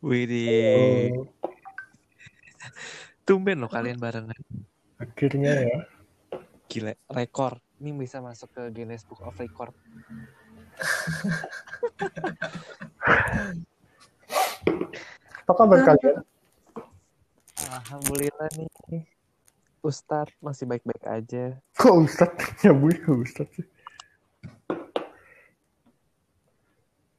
[0.00, 1.12] Widih.
[1.12, 1.28] Oh,
[3.24, 4.34] Tumben loh kalian barengan.
[4.96, 5.78] akhirnya ya.
[6.68, 7.60] Gila, rekor.
[7.80, 9.72] Ini bisa masuk ke Guinness Book of Record.
[15.44, 16.22] Apa kabar kalian?
[17.70, 19.04] Alhamdulillah nih.
[19.80, 21.56] Ustadz masih baik-baik aja.
[21.80, 23.66] Kok Ustadz nyambung ke Ustadz sih?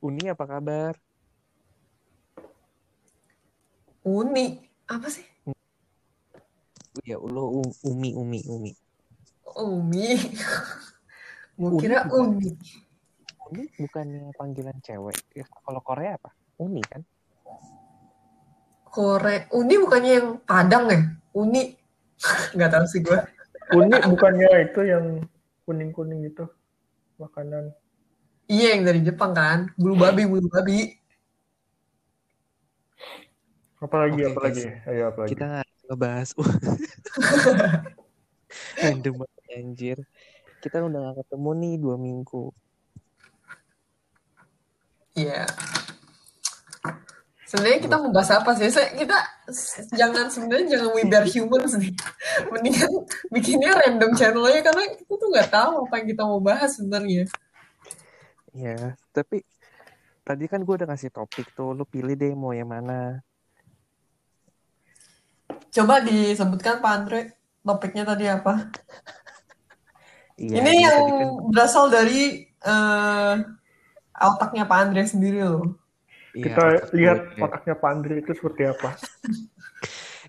[0.01, 0.93] Uni apa kabar?
[4.01, 4.57] Uni.
[4.89, 5.25] Apa sih?
[7.05, 8.71] Ya Allah, U- Umi, Umi, Umi.
[9.61, 10.07] Umi.
[11.59, 12.41] Gue kira bukan.
[12.41, 12.49] Uni.
[13.51, 15.17] Uni bukannya panggilan cewek.
[15.37, 16.33] Ya, kalau Korea apa?
[16.57, 17.05] Uni kan?
[18.89, 19.47] Kore.
[19.55, 20.99] Uni bukannya yang Padang ya?
[21.37, 21.77] Uni.
[22.57, 23.19] Nggak tahu sih gue.
[23.71, 25.05] Uni bukannya itu yang
[25.63, 26.43] kuning-kuning itu
[27.21, 27.71] makanan.
[28.51, 29.71] Iya yang dari Jepang kan.
[29.79, 30.91] Bulu babi, bulu babi.
[33.81, 34.63] Apalagi, Oke, apalagi?
[34.85, 35.29] Ayo, apalagi?
[35.33, 36.29] Kita nggak ngebahas
[38.85, 39.97] random banget, anjir.
[40.61, 42.53] Kita udah gak ketemu nih dua minggu.
[45.17, 45.49] Iya.
[47.49, 48.69] Sebenarnya kita mau bahas apa sih?
[48.69, 49.17] Saya, kita
[49.97, 51.91] jangan sebenarnya jangan we bear humans nih.
[52.53, 52.91] Mendingan
[53.33, 57.25] bikinnya random channel aja karena kita tuh nggak tahu apa yang kita mau bahas sebenarnya.
[58.53, 59.43] Ya, tapi
[60.23, 61.75] tadi kan gue udah ngasih topik tuh.
[61.75, 63.19] Lu pilih deh mau yang mana.
[65.71, 67.19] Coba disebutkan Pak Andre
[67.63, 68.67] topiknya tadi apa?
[70.35, 73.33] Iya, Ini jadi yang kan berasal dari eh,
[74.19, 75.79] otaknya Pak Andre sendiri loh.
[76.35, 76.97] iya, Kita otak gue.
[76.99, 78.89] lihat otaknya Pak Andri itu seperti apa.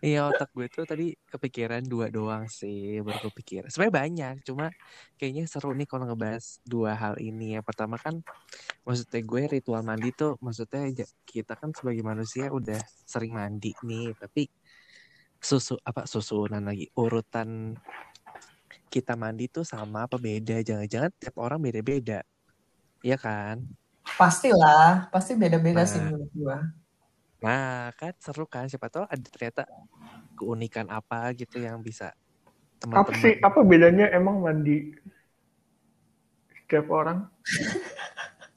[0.02, 3.70] Iya otak gue tuh tadi kepikiran dua doang sih baru kepikir.
[3.70, 4.66] Sebenarnya banyak, cuma
[5.14, 7.54] kayaknya seru nih kalau ngebahas dua hal ini.
[7.54, 8.18] Yang pertama kan,
[8.82, 10.90] maksudnya gue ritual mandi tuh, maksudnya
[11.22, 14.50] kita kan sebagai manusia udah sering mandi nih, tapi
[15.42, 17.74] susu apa susunan lagi urutan
[18.86, 20.62] kita mandi tuh sama apa beda?
[20.62, 22.22] Jangan-jangan tiap orang beda-beda,
[23.02, 23.66] Iya kan?
[24.14, 25.88] Pastilah, pasti beda-beda Nah.
[25.90, 26.58] sih menurut gua.
[27.42, 28.70] Nah kan seru kan?
[28.70, 29.66] Siapa tahu ada ternyata
[30.38, 32.14] keunikan apa gitu yang bisa
[32.82, 34.94] Apa teman-teman sih, apa bedanya emang mandi
[36.62, 37.26] setiap orang?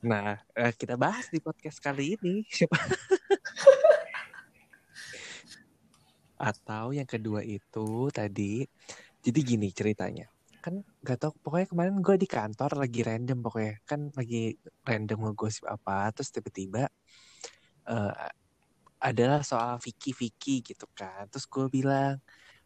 [0.06, 2.46] Nah, eh, kita bahas di podcast kali ini.
[2.46, 2.78] Siapa?
[6.36, 8.68] Atau yang kedua itu tadi,
[9.24, 10.28] jadi gini ceritanya.
[10.60, 13.76] Kan gak tau, pokoknya kemarin gue di kantor lagi random pokoknya.
[13.88, 16.90] Kan lagi random ngegosip apa, terus tiba-tiba
[17.88, 18.14] eh,
[19.00, 21.30] adalah soal Vicky Vicky gitu kan.
[21.30, 22.18] Terus gue bilang,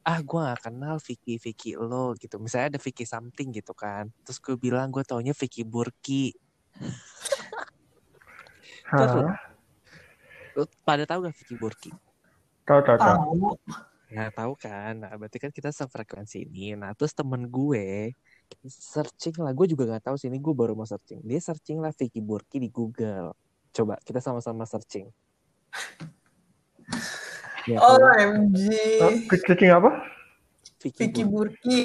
[0.07, 2.39] ah gue gak kenal Vicky Vicky lo gitu.
[2.39, 4.09] Misalnya ada Vicky something gitu kan.
[4.23, 6.33] Terus gue bilang gue taunya Vicky Burki.
[8.89, 9.37] Terus?
[10.57, 11.91] Lu pada tahu gak Vicky Burki?
[12.69, 13.57] Tahu, tahu, tahu.
[14.13, 16.77] Nah tahu kan, nah berarti kan kita sefrekuensi ini.
[16.77, 18.13] Nah terus temen gue
[18.65, 21.21] searching lah, gue juga nggak tahu sih ini gue baru mau searching.
[21.25, 23.33] Dia searching lah Vicky Burki di Google.
[23.73, 25.09] Coba kita sama-sama searching.
[27.69, 28.57] Ya, Oh, OMG.
[29.01, 29.13] Hah?
[29.29, 29.89] Cacing apa?
[30.81, 31.79] Vicky, Vicky Burki.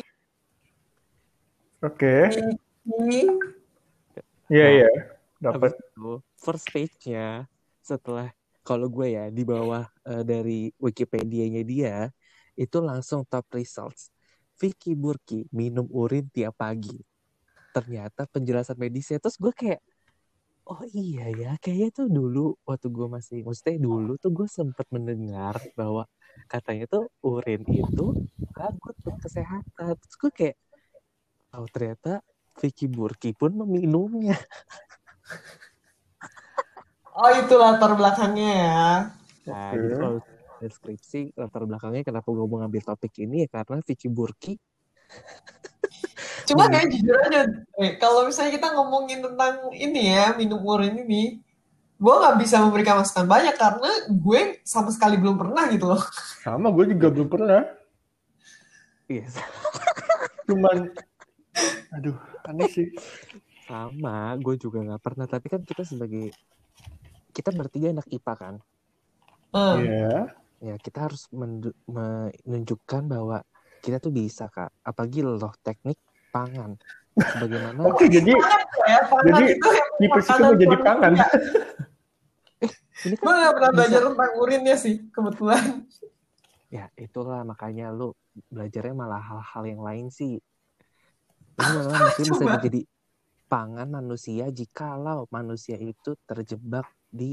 [1.85, 2.29] Oke.
[4.49, 4.89] Iya, Nah, iya.
[5.41, 5.77] Dapat.
[6.41, 7.49] first page-nya
[7.85, 8.33] setelah
[8.65, 11.97] kalau gue ya di bawah eh, dari Wikipedia-nya dia
[12.57, 14.11] itu langsung top results.
[14.57, 16.97] Vicky Burki minum urin tiap pagi.
[17.75, 19.83] Ternyata penjelasan medisnya terus gue kayak
[20.65, 25.61] oh iya ya kayaknya tuh dulu waktu gue masih maksudnya dulu tuh gue sempat mendengar
[25.77, 26.09] bahwa
[26.49, 28.07] katanya tuh urin itu
[28.57, 29.93] bagus buat kesehatan.
[30.01, 30.57] Terus gue kayak
[31.59, 32.25] oh ternyata
[32.57, 34.39] Vicky Burki pun meminumnya.
[37.15, 38.87] Oh, itu latar belakangnya ya.
[39.47, 39.79] Nah, Oke.
[39.79, 40.19] jadi kalau
[40.59, 44.57] deskripsi latar belakangnya kenapa gue mau ngambil topik ini ya karena Vicky Burki
[46.45, 47.41] Cuma minum kayak jujur aja,
[47.81, 51.41] eh, kalau misalnya kita ngomongin tentang ini ya, minum urin ini,
[51.97, 56.03] gue nggak bisa memberikan masukan banyak karena gue sama sekali belum pernah gitu loh.
[56.45, 57.65] Sama, gue juga belum pernah.
[59.09, 59.41] yes.
[60.45, 60.93] Cuman,
[61.97, 62.89] aduh, aneh sih.
[63.65, 66.29] sama gue juga nggak pernah tapi kan kita sebagai
[67.35, 68.55] kita bertiga anak IPA kan
[69.51, 69.79] Hmm.
[69.79, 70.35] Iya.
[70.59, 73.39] ya kita harus menunjukkan bahwa
[73.79, 75.95] kita tuh bisa kak apalagi loh teknik
[76.31, 76.75] pangan
[77.15, 78.35] sebagaimana Oke, jadi
[78.85, 80.85] Ya, pangan Jadi, itu yang di persiko makanan menjadi manusia.
[80.85, 81.13] pangan.
[83.05, 85.65] ini Gue kan nggak pernah bisa belajar tentang urinnya sih, kebetulan.
[86.69, 88.11] ya itulah makanya lu
[88.49, 90.43] belajarnya malah hal-hal yang lain sih
[91.55, 92.81] ini malah mungkin bisa menjadi
[93.47, 96.91] pangan manusia jikalau manusia itu terjebak
[97.21, 97.31] di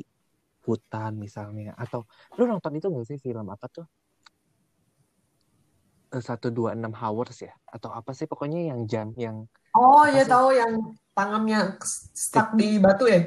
[0.66, 2.06] hutan misalnya atau
[2.38, 3.86] lu nonton itu nggak sih film apa tuh?
[6.12, 9.38] Eh, satu dua enam hours ya atau apa sih pokoknya yang jam yang
[9.72, 10.74] Oh ya tahu yang
[11.16, 11.80] tangannya
[12.16, 13.20] stuck di batu ya?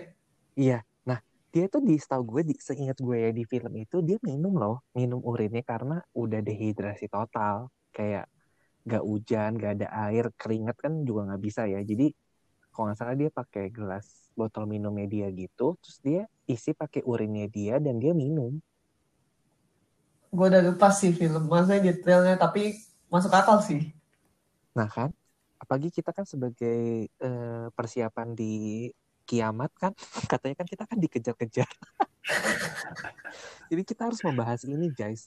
[0.60, 0.78] iya.
[1.08, 1.18] Nah
[1.52, 4.76] dia tuh di setahu gue di, seingat gue ya di film itu dia minum loh
[4.98, 7.56] minum urinnya karena udah dehidrasi total.
[7.96, 8.28] Kayak
[8.84, 11.80] gak hujan gak ada air keringat kan juga nggak bisa ya.
[11.90, 12.12] Jadi
[12.72, 14.06] kalau nggak salah dia pakai gelas
[14.38, 18.60] botol minumnya dia gitu terus dia isi pakai urinnya dia dan dia minum
[20.34, 22.74] Gue udah lupa sih film, maksudnya detailnya, tapi
[23.06, 23.94] masuk akal sih.
[24.74, 25.14] Nah kan,
[25.62, 28.90] apalagi kita kan sebagai eh, persiapan di
[29.30, 29.92] kiamat kan,
[30.32, 31.70] katanya kan kita kan dikejar-kejar.
[33.70, 35.22] Jadi kita harus membahas ini guys.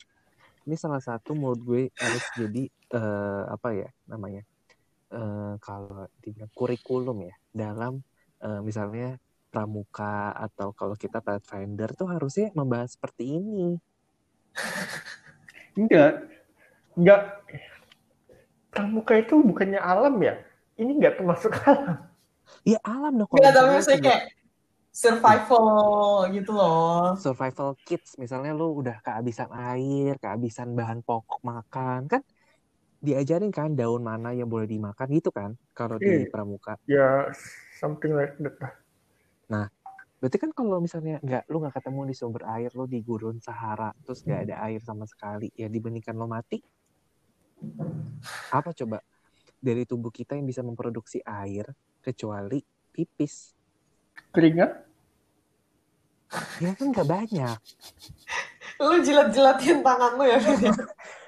[0.67, 4.43] Ini salah satu menurut gue harus jadi eh, apa ya namanya?
[5.07, 8.03] Eh, kalau dibilang kurikulum ya dalam
[8.43, 9.15] eh, misalnya
[9.57, 13.73] pramuka atau kalau kita Pathfinder tuh harusnya membahas seperti ini.
[15.81, 16.29] Enggak.
[16.93, 17.21] Enggak.
[18.69, 20.37] Pramuka itu bukannya alam ya?
[20.77, 22.05] Ini enggak termasuk alam.
[22.61, 24.23] Ya alam dong kalau Enggak, tapi maksudnya kayak
[24.93, 25.69] survival
[26.33, 27.17] gitu loh.
[27.17, 32.21] survival kits misalnya lu udah kehabisan air kehabisan bahan pokok makan kan
[32.97, 36.31] diajarin kan daun mana yang boleh dimakan gitu kan kalau di Iya.
[36.33, 37.29] pramuka Ya,
[37.77, 38.86] something like that
[39.49, 39.67] lah.
[40.17, 43.93] berarti kan kalau misalnya nggak lu nggak ketemu di sumber air lu di gurun Sahara
[44.01, 46.57] terus nggak ada air sama sekali ya dibandingkan lo mati
[48.53, 48.97] apa coba
[49.57, 51.69] dari tubuh kita yang bisa memproduksi air
[52.01, 52.61] kecuali
[52.93, 53.53] pipis
[54.33, 54.71] Keringat?
[56.59, 57.59] ya kan nggak banyak
[58.77, 60.37] Lu jilat-jilatin tangan lu ya?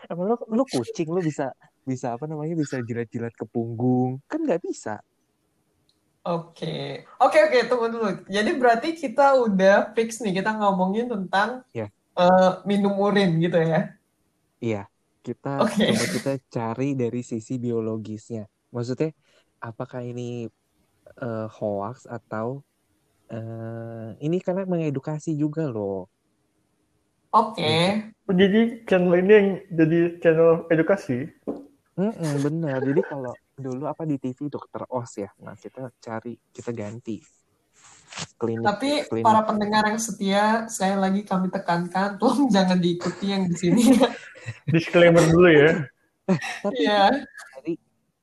[0.05, 1.49] Emang lu, lu kucing lu bisa
[1.81, 5.01] bisa apa namanya bisa jilat-jilat ke punggung kan nggak bisa
[6.27, 6.65] Oke,
[7.23, 8.07] oke, oke, tunggu dulu.
[8.35, 11.91] Jadi berarti kita udah fix nih, kita ngomongin tentang Ya.
[12.19, 13.77] eh, minum urin gitu ya.
[14.65, 14.77] Iya,
[15.25, 15.85] kita Oke.
[15.85, 18.41] coba kita cari dari sisi biologisnya.
[18.75, 19.07] Maksudnya,
[19.67, 20.21] apakah ini
[21.23, 22.47] eh, hoax atau
[23.33, 25.95] eh, ini karena mengedukasi juga loh.
[27.33, 29.47] Oke, Oh, jadi channel ini yang
[29.79, 31.15] jadi channel edukasi?
[31.99, 32.79] Mm-mm, benar.
[32.87, 37.19] Jadi kalau dulu apa di TV Dokter Os ya, nah kita cari kita ganti
[38.39, 38.65] klinik.
[38.65, 39.25] tapi klinik.
[39.27, 43.83] para pendengar yang setia, saya lagi kami tekankan, tolong jangan diikuti yang di sini.
[44.73, 45.71] Disclaimer dulu ya.
[46.63, 47.73] Tapi Iya, cari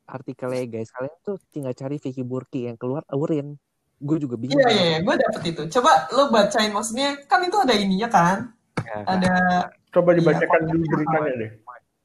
[0.07, 3.59] artikelnya guys, kalian tuh tinggal cari Vicky Burki yang keluar urin.
[3.97, 4.61] Gue juga bingung.
[4.61, 5.63] iya, iya, iya, gue dapet itu.
[5.79, 9.35] Coba lo bacain, maksudnya kan itu ada ininya kan, Ya, ada
[9.91, 11.51] Coba dibacakan konten dulu beritanya deh.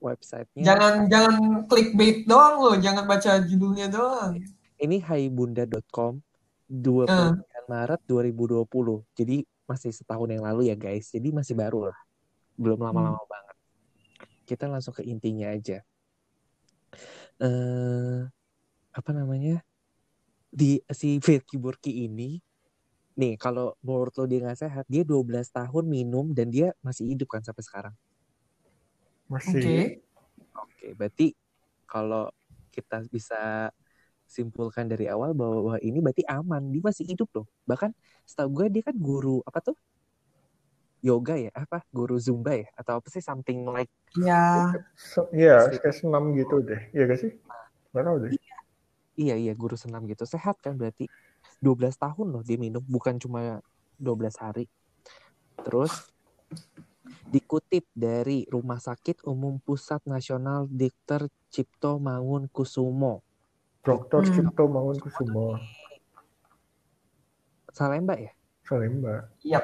[0.01, 0.65] Websitenya.
[0.65, 1.35] jangan jangan
[1.69, 4.41] clickbait doang lo, jangan baca judulnya doang.
[4.81, 6.19] Ini haibunda.com
[6.65, 7.37] 29 Hmm.
[7.69, 9.05] Maret 2020.
[9.15, 11.07] Jadi masih setahun yang lalu ya guys.
[11.07, 11.99] Jadi masih baru lah.
[12.59, 13.55] Belum lama-lama banget.
[14.43, 15.79] Kita langsung ke intinya aja.
[17.39, 18.19] Eh
[18.91, 19.63] apa namanya?
[20.51, 22.41] Di si Vicky Burki ini
[23.15, 27.31] nih kalau menurut lo dia nggak sehat, dia 12 tahun minum dan dia masih hidup
[27.31, 27.95] kan sampai sekarang.
[29.31, 29.55] Masih.
[29.55, 30.11] Oke,
[30.59, 31.27] Oke, berarti
[31.87, 32.27] kalau
[32.71, 33.71] kita bisa
[34.27, 37.47] simpulkan dari awal bahwa ini berarti aman, dia masih hidup loh.
[37.67, 37.91] Bahkan
[38.27, 39.77] setahu gue dia kan guru apa tuh?
[41.01, 41.81] Yoga ya, apa?
[41.89, 42.69] Guru Zumba ya?
[42.77, 46.81] Atau apa sih something like ya, So, Iya, kayak senam gitu deh.
[46.93, 47.31] Iya gak sih?
[47.91, 48.31] Gak tau deh.
[49.17, 50.23] iya iya guru senam gitu.
[50.23, 51.09] Sehat kan berarti
[51.59, 53.59] 12 tahun loh dia minum, bukan cuma
[53.97, 54.65] 12 hari.
[55.61, 56.09] Terus
[57.31, 61.31] dikutip dari Rumah Sakit Umum Pusat Nasional Dr.
[61.47, 63.23] Cipto Mangun Kusumo.
[63.79, 64.35] Dokter Hmm.
[64.35, 65.55] Cipto Mangunkusumo.
[67.71, 68.35] Salemba ya?
[68.67, 69.31] Salemba.
[69.47, 69.63] iya.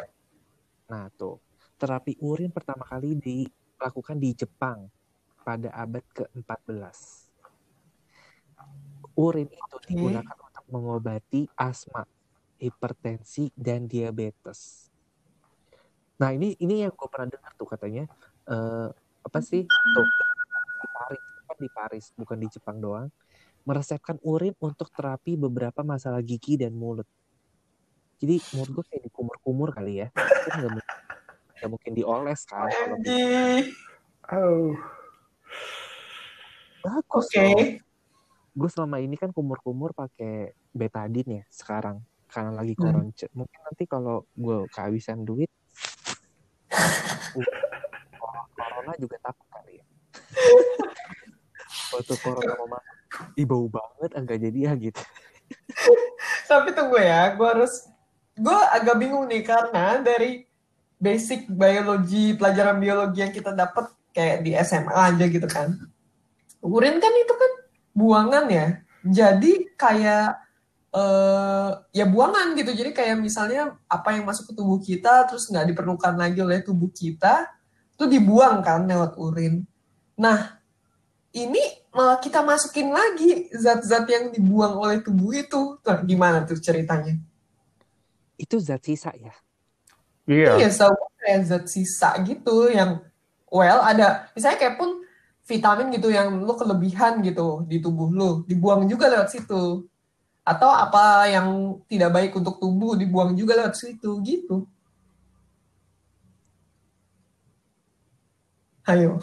[0.88, 1.44] Nah, tuh.
[1.76, 4.88] Terapi urin pertama kali dilakukan di Jepang
[5.44, 6.98] pada abad ke-14.
[9.14, 12.08] Urin itu digunakan untuk mengobati asma,
[12.58, 14.90] hipertensi, dan diabetes.
[16.18, 18.04] Nah, ini ini yang gue pernah dengar tuh katanya
[18.50, 18.90] eh,
[19.22, 19.62] apa sih?
[19.68, 20.08] Tuh,
[20.82, 23.08] di Paris, kan di Paris, bukan di Jepang doang.
[23.68, 27.06] Meresepkan urin untuk terapi beberapa masalah gigi dan mulut.
[28.18, 30.08] Jadi menurut gue kayak dikumur-kumur kali ya.
[30.16, 30.96] Kan nggak mungkin,
[31.62, 32.66] nggak mungkin dioles kan.
[32.66, 32.98] Kalau.
[34.28, 34.74] Oh,
[36.82, 37.38] bagus Oke.
[37.38, 37.62] loh.
[38.58, 42.82] Gue selama ini kan kumur-kumur pakai betadine ya sekarang karena lagi Hmm.
[42.90, 43.30] koronce.
[43.38, 45.57] Mungkin nanti kalau gue kehabisan duit, uh,
[48.58, 49.86] corona juga takut kali ya.
[51.94, 52.96] Waktu corona mau masuk,
[53.36, 55.02] ih bau banget, enggak jadi ya gitu.
[56.48, 57.88] Tapi tunggu ya, gue harus,
[58.36, 60.48] gue agak bingung nih karena dari
[60.98, 65.76] basic biologi, pelajaran biologi yang kita dapat kayak di SMA aja gitu kan.
[66.64, 67.52] Urin kan itu kan
[67.94, 68.68] buangan ya.
[69.06, 70.47] Jadi kayak
[70.98, 72.74] eh ya buangan gitu.
[72.74, 76.90] Jadi kayak misalnya apa yang masuk ke tubuh kita terus nggak diperlukan lagi oleh tubuh
[76.90, 77.46] kita
[77.94, 79.62] itu dibuang kan lewat urin.
[80.18, 80.58] Nah,
[81.34, 81.62] ini
[81.94, 85.78] malah kita masukin lagi zat-zat yang dibuang oleh tubuh itu.
[85.86, 87.14] Nah, gimana tuh ceritanya?
[88.38, 89.34] Itu zat sisa ya.
[90.26, 90.62] Iya.
[90.62, 90.70] Iya,
[91.22, 93.02] kayak zat sisa gitu yang
[93.48, 95.02] well ada misalnya kayak pun
[95.48, 99.88] vitamin gitu yang lu kelebihan gitu di tubuh lu dibuang juga lewat situ.
[100.48, 104.64] Atau apa yang tidak baik untuk tubuh dibuang juga lewat situ gitu.
[108.88, 109.20] Ayo.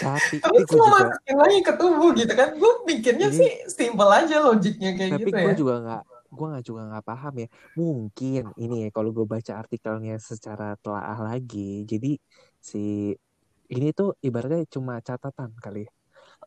[0.00, 2.48] Tapi, Tapi tapi gue juga masukin lagi ke tubuh gitu kan.
[2.56, 3.36] Gue pikirnya Iya.
[3.36, 5.56] sih simple aja logiknya kayak tapi gitu gue ya.
[5.60, 6.02] juga nggak
[6.34, 7.48] gue nggak juga nggak paham ya
[7.78, 12.18] mungkin ini ya kalau gue baca artikelnya secara telaah lagi jadi
[12.58, 13.14] si
[13.70, 15.92] ini tuh ibaratnya cuma catatan kali ya.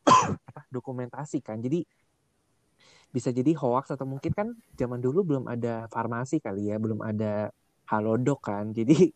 [0.75, 1.87] dokumentasi kan jadi
[3.11, 7.49] bisa jadi hoax atau mungkin kan zaman dulu belum ada farmasi kali ya belum ada
[7.87, 8.69] halodoc kan.
[8.77, 9.15] Jadi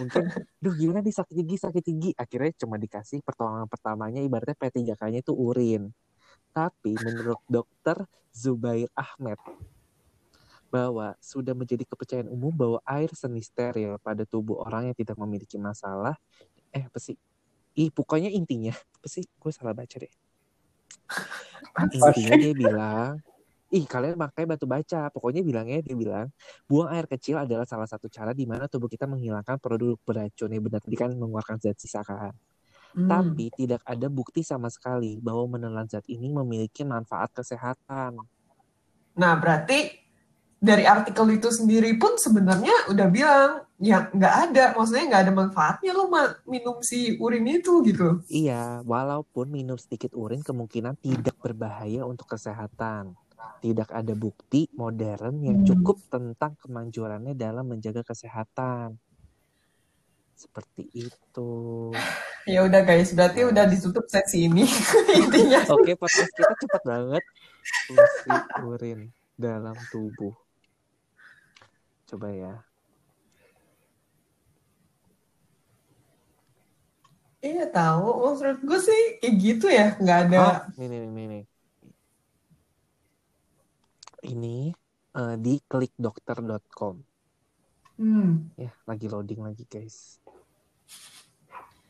[0.00, 0.24] mungkin
[0.62, 2.10] duh gimana nih sakit gigi sakit gigi.
[2.16, 5.92] Akhirnya cuma dikasih pertolongan pertamanya ibaratnya P3K-nya itu urin.
[6.54, 9.38] Tapi menurut dokter Zubair Ahmed
[10.72, 15.54] bahwa sudah menjadi kepercayaan umum bahwa air seni steril pada tubuh orang yang tidak memiliki
[15.54, 16.18] masalah
[16.74, 17.14] eh apa sih?
[17.78, 19.22] Ih pokoknya intinya apa sih?
[19.38, 20.23] Gue salah baca deh
[21.98, 23.12] intinya dia bilang
[23.74, 25.00] ih kalian makanya bantu baca.
[25.10, 26.30] Pokoknya bilangnya dia bilang
[26.70, 30.60] buang air kecil adalah salah satu cara di mana tubuh kita menghilangkan produk beracun ya
[30.62, 30.78] benar.
[30.78, 32.30] Tadi kan mengeluarkan zat sisa kan?
[32.94, 33.10] Hmm.
[33.10, 38.22] tapi tidak ada bukti sama sekali bahwa menelan zat ini memiliki manfaat kesehatan.
[39.18, 40.03] Nah, berarti
[40.64, 45.92] dari artikel itu sendiri pun sebenarnya udah bilang ya nggak ada, maksudnya nggak ada manfaatnya
[45.92, 46.08] lo
[46.48, 48.24] minum si urin itu gitu.
[48.32, 53.12] Iya, walaupun minum sedikit urin kemungkinan tidak berbahaya untuk kesehatan.
[53.60, 55.68] Tidak ada bukti modern yang Hmm.
[55.68, 58.96] cukup tentang kemanjurannya dalam menjaga kesehatan.
[60.32, 61.50] Seperti itu.
[62.44, 64.68] Ya udah guys, berarti udah ditutup sesi ini
[65.16, 65.64] intinya.
[65.72, 67.24] Oke, podcast kita cepat banget.
[68.60, 70.43] Urin dalam tubuh.
[72.14, 72.54] Coba ya.
[77.42, 80.38] Iya tahu, menurut gue sih kayak gitu ya, nggak ada.
[80.38, 81.44] Oh, nih, nih, nih.
[84.30, 84.70] Ini
[85.18, 87.02] eh, di klikdokter.com.
[87.98, 88.46] Hmm.
[88.62, 90.22] Ya, lagi loading lagi guys.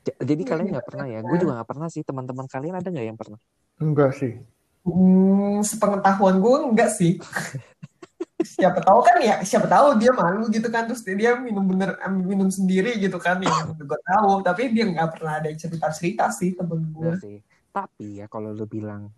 [0.08, 1.20] Jadi kalian nggak pernah ya?
[1.20, 2.00] Gue juga nggak pernah sih.
[2.00, 3.40] Teman-teman kalian ada nggak yang pernah?
[3.76, 4.40] Enggak sih.
[4.88, 7.20] Hmm, sepengetahuan gue enggak sih.
[8.42, 12.10] siapa tahu kan ya, siapa tahu dia malu gitu kan, terus dia minum bener eh,
[12.10, 14.42] minum sendiri gitu kan, yang gue tahu.
[14.42, 17.12] Tapi dia nggak pernah ada cerita cerita sih temen gue.
[17.22, 17.38] Sih.
[17.70, 19.10] Tapi ya kalau lu bilang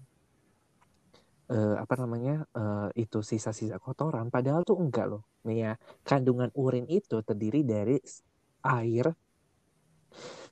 [1.49, 5.25] eh, apa namanya eh, itu sisa-sisa kotoran, padahal tuh enggak loh.
[5.49, 5.73] Nih ya,
[6.05, 7.97] kandungan urin itu terdiri dari
[8.67, 9.15] air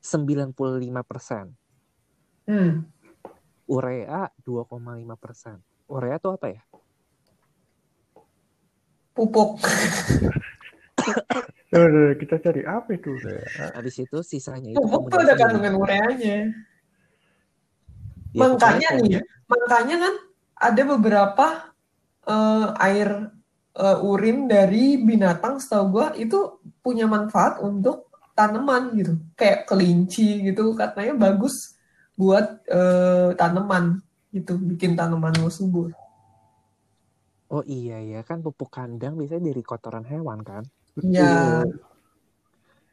[0.04, 1.56] 95%,
[2.44, 2.84] Hmm.
[3.64, 5.64] urea 2,5%.
[5.88, 6.60] Urea tuh apa ya?
[9.14, 9.62] Pupuk.
[11.74, 13.18] Duh, duh, kita cari apa itu?
[13.74, 16.54] Habis itu sisanya itu Pupuk tuh ada kandungan ureanya.
[18.30, 20.14] ya, makanya nih, ya, makanya kan
[20.54, 21.46] ada beberapa
[22.30, 23.10] eh, air
[23.74, 28.06] eh, urin dari binatang setahu gua itu punya manfaat untuk
[28.38, 29.18] tanaman gitu.
[29.34, 31.74] Kayak kelinci gitu katanya bagus
[32.14, 33.98] buat eh, tanaman
[34.30, 35.90] gitu, bikin tanaman lo subur.
[37.54, 40.66] Oh iya ya kan pupuk kandang biasanya dari kotoran hewan kan?
[40.98, 41.62] Ya,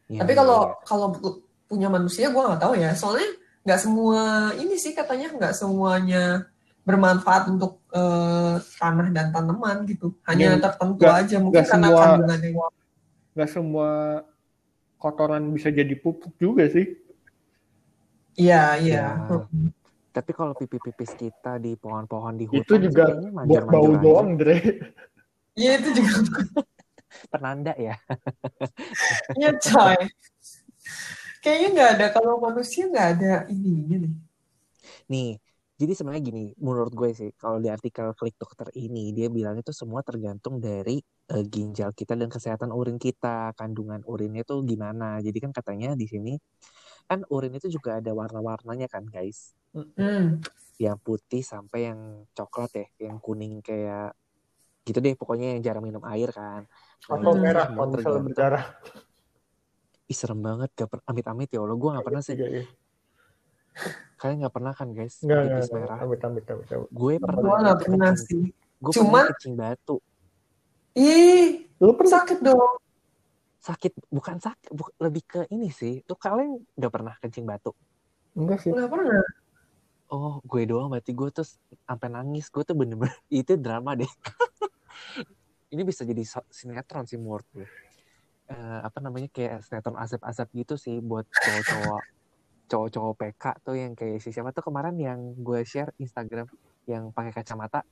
[0.06, 0.76] Iya, tapi iya, kalau iya.
[0.86, 2.92] kalau pu- punya manusia gua nggak tahu ya.
[2.94, 3.30] Soalnya
[3.66, 4.22] nggak semua
[4.54, 6.46] ini sih katanya nggak semuanya
[6.86, 10.14] bermanfaat untuk eh, tanah dan tanaman gitu.
[10.30, 12.50] Hanya Dan tertentu nggak- aja mungkin nggak karena semua- kandungannya.
[13.34, 13.90] Nggak semua
[15.02, 16.86] kotoran bisa jadi pupuk juga sih.
[18.38, 19.04] Iya, iya.
[19.18, 19.42] Ya.
[20.12, 24.30] Tapi kalau pipi-pipis kita di pohon-pohon di hutan Itu sih juga kayaknya buat bau doang,
[24.36, 24.60] Dre.
[25.56, 26.12] Iya itu juga.
[27.32, 27.96] Penanda ya.
[29.40, 30.00] Iya coy.
[31.42, 34.14] Kayaknya nggak ada kalau manusia nggak ada ininya nih.
[35.12, 35.32] Nih,
[35.82, 39.74] jadi sebenarnya gini, menurut gue sih, kalau di artikel klik dokter ini, dia bilang itu
[39.74, 41.02] semua tergantung dari
[41.34, 45.18] eh, ginjal kita dan kesehatan urin kita, kandungan urinnya tuh gimana.
[45.26, 46.38] Jadi kan katanya di sini,
[47.10, 49.58] kan urin itu juga ada warna-warnanya kan guys.
[49.72, 50.44] Hmm.
[50.76, 52.00] Yang putih sampai yang
[52.32, 54.12] coklat ya, yang kuning kayak
[54.82, 56.66] gitu deh pokoknya yang jarang minum air kan
[57.06, 58.66] Nah, Atau itu merah kalau misalnya berdarah.
[60.06, 62.64] Ih serem banget gak per- amit-amit ya Allah gue gak pernah sih Iya, iya.
[64.18, 65.78] kalian gak pernah kan guys Enggak, enggak, pipis enggak.
[65.80, 66.88] merah Amit, amit, amit, amit.
[66.90, 68.44] gue Gue pernah nggak itu pernah sih.
[68.82, 69.98] gue Cuman- pernah kencing batu
[70.92, 71.50] Ih,
[71.80, 72.12] Lu pernah?
[72.20, 72.72] sakit dong.
[73.62, 77.72] sakit bukan sakit bu- lebih ke ini sih tuh kalian gak pernah kencing batu
[78.34, 78.74] Enggak sih.
[78.74, 79.22] Nggak pernah.
[80.12, 81.48] Oh gue doang berarti gue tuh
[81.88, 84.08] sampai nangis gue tuh bener-bener itu drama deh
[85.74, 87.68] ini bisa jadi sinetron sih menurut gue
[88.52, 92.02] Eh, apa namanya kayak sinetron asap-asap gitu sih buat cowok-cowok
[92.72, 96.52] cowok-cowok PK tuh yang kayak si siapa tuh kemarin yang gue share Instagram
[96.84, 97.88] yang pakai kacamata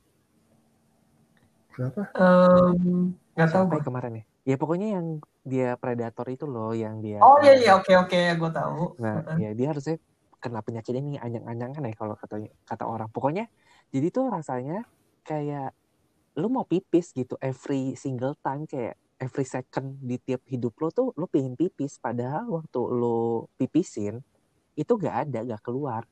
[1.72, 2.12] Siapa?
[2.12, 3.78] Em, Nggak tahu gue.
[3.80, 5.06] ya kemarin ya ya pokoknya yang
[5.48, 9.00] dia predator itu loh yang dia Oh iya iya oke oke gue tahu.
[9.00, 9.36] Nah, Heeh.
[9.48, 9.96] ya dia harusnya
[10.40, 13.12] kena penyakit ini anyang-anyangan ya kalau kata kata orang.
[13.12, 13.46] Pokoknya
[13.92, 14.88] jadi tuh rasanya
[15.22, 15.76] kayak
[16.38, 21.12] lu mau pipis gitu every single time kayak every second di tiap hidup lo tuh
[21.18, 24.24] lu pengen pipis padahal waktu lu pipisin
[24.78, 26.08] itu gak ada gak keluar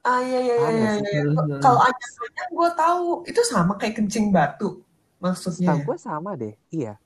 [0.00, 0.92] Ah iya iya iya Paham iya.
[0.96, 1.56] iya.
[1.60, 4.80] Kalau anyang-anyang gue tahu itu sama kayak kencing batu
[5.20, 5.76] maksudnya.
[5.76, 6.96] setahu gue sama deh iya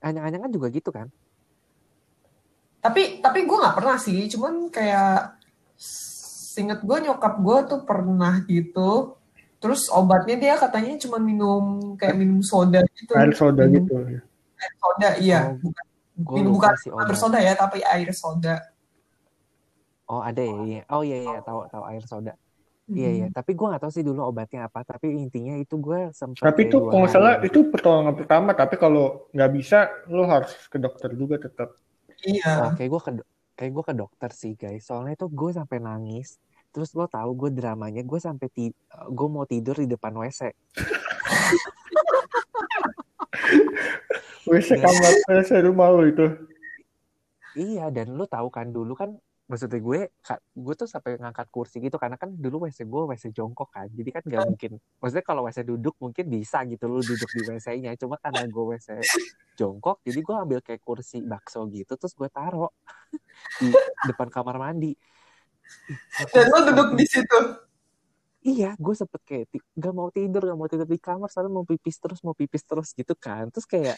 [0.00, 1.08] anyang-anyangan juga gitu kan
[2.84, 4.28] Tapi tapi gue nggak pernah sih.
[4.28, 5.40] Cuman kayak
[5.76, 9.18] singet gue nyokap gue tuh pernah gitu.
[9.58, 13.12] Terus obatnya dia katanya cuma minum kayak minum soda gitu.
[13.16, 13.94] Air soda Minum gitu.
[14.54, 15.40] air soda iya.
[15.50, 15.72] Oh,
[16.14, 16.72] Bukan, minum bukan
[17.18, 18.60] soda ya, tapi air soda.
[20.04, 20.80] oh ada ya iya.
[20.92, 22.36] oh iya iya tahu tahu air soda
[22.86, 23.32] iya iya Mm-mm.
[23.32, 26.76] tapi gue gak tahu sih dulu obatnya apa tapi intinya itu gue sempat Tapi itu
[26.76, 28.52] kalau nggak salah itu pertolongan pertama.
[28.52, 31.72] Tapi kalau nggak bisa, lo harus ke dokter juga tetap.
[32.20, 32.76] Iya.
[32.76, 34.86] Kayak gue ke do- kayak gue ke dokter sih guys.
[34.86, 36.38] Soalnya itu gue sampai nangis.
[36.74, 40.50] Terus lo tahu gue dramanya gue sampai ti gue mau tidur di depan WC.
[44.44, 46.26] WC kamar WC rumah lo itu.
[47.54, 49.14] iya dan lo tahu kan dulu kan
[49.44, 50.00] maksudnya gue
[50.56, 53.88] gue tuh sampai ngangkat kursi gitu karena kan dulu WC gue WC jongkok kan.
[53.92, 54.72] Jadi kan gak mungkin.
[55.00, 57.92] Maksudnya kalau WC duduk mungkin bisa gitu lo duduk di WC-nya.
[58.00, 58.88] Cuma karena gue WC
[59.60, 62.72] jongkok jadi gue ambil kayak kursi bakso gitu terus gue taruh
[63.60, 63.68] di
[64.08, 64.96] depan kamar mandi.
[66.32, 67.38] Dan lo duduk di situ.
[68.44, 71.96] Iya, gue sempet kayak gak mau tidur, gak mau tidur di kamar, soalnya mau pipis
[71.96, 73.48] terus, mau pipis terus gitu kan.
[73.48, 73.96] Terus kayak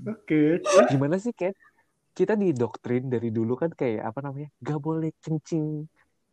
[0.00, 0.64] Oke.
[0.88, 1.52] gimana sih kayak
[2.18, 5.66] kita didoktrin dari dulu kan kayak apa namanya, gak boleh kencing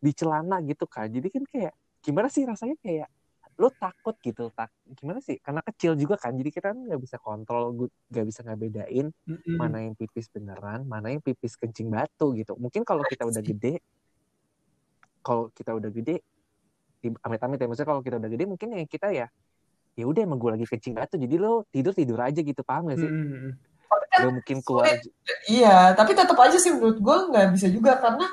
[0.05, 1.07] di celana gitu kan.
[1.15, 1.73] Jadi kan kayak
[2.05, 3.07] gimana sih rasanya kayak
[3.61, 5.37] lo takut gitu, tak gimana sih?
[5.45, 7.63] Karena kecil juga kan, jadi kita kan nggak bisa kontrol,
[8.09, 9.55] nggak bisa ngebedain Mm-mm.
[9.61, 12.57] mana yang pipis beneran, mana yang pipis kencing batu gitu.
[12.57, 13.77] Mungkin kalau kita udah gede,
[15.25, 16.15] kalau kita udah gede
[17.03, 19.27] di- amit-amit ya maksudnya kalau kita udah gede mungkin ya kita ya
[19.99, 22.99] ya udah emang gue lagi kencing batu jadi lo tidur tidur aja gitu paham gak
[23.03, 23.53] sih Mm-mm.
[24.13, 25.01] Kan mungkin keluar sulit.
[25.49, 28.25] Iya, tapi tetap aja sih menurut gue nggak bisa juga karena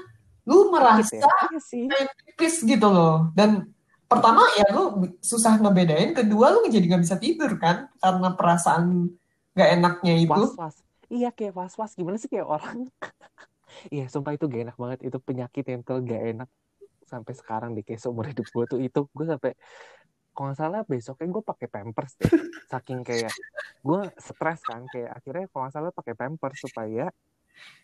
[0.48, 1.84] lu dikit merasa ya iya sih.
[1.86, 3.30] kayak pipis gitu loh.
[3.36, 3.70] Dan
[4.10, 9.12] pertama ya lu susah ngebedain, kedua lu jadi nggak bisa tidur kan karena perasaan
[9.54, 10.30] nggak enaknya itu.
[10.30, 10.76] was was
[11.10, 12.86] iya kayak was was gimana sih kayak orang?
[13.94, 14.98] Iya sumpah itu gak enak banget.
[15.06, 16.50] Itu penyakit yang tuh gak enak
[17.06, 18.78] sampai sekarang deh kayak seumur hidup gue tuh.
[18.82, 19.54] Itu gue sampai
[20.30, 22.32] kalau nggak salah besoknya gue pakai pampers deh.
[22.70, 23.34] Saking kayak
[23.82, 27.06] gue stres kan kayak akhirnya kalau nggak salah pakai pampers supaya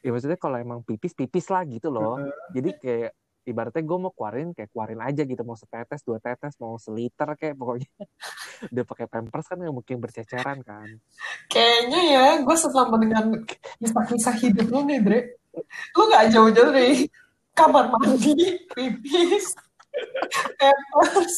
[0.00, 2.16] ya maksudnya kalau emang pipis pipis lah gitu loh.
[2.54, 3.12] Jadi kayak
[3.46, 5.42] ibaratnya gue mau keluarin kayak keluarin aja gitu.
[5.46, 7.90] Mau setetes dua tetes mau seliter kayak pokoknya.
[8.74, 10.88] Udah pakai pampers kan nggak mungkin berceceran kan.
[11.46, 13.24] Kayaknya ya, gue setelah mendengar
[13.78, 15.20] kisah-kisah hidup lu nih, Dre,
[15.94, 17.06] lu gak jauh-jauh dari
[17.56, 19.54] kamar mandi, pipis,
[20.61, 21.37] pampers.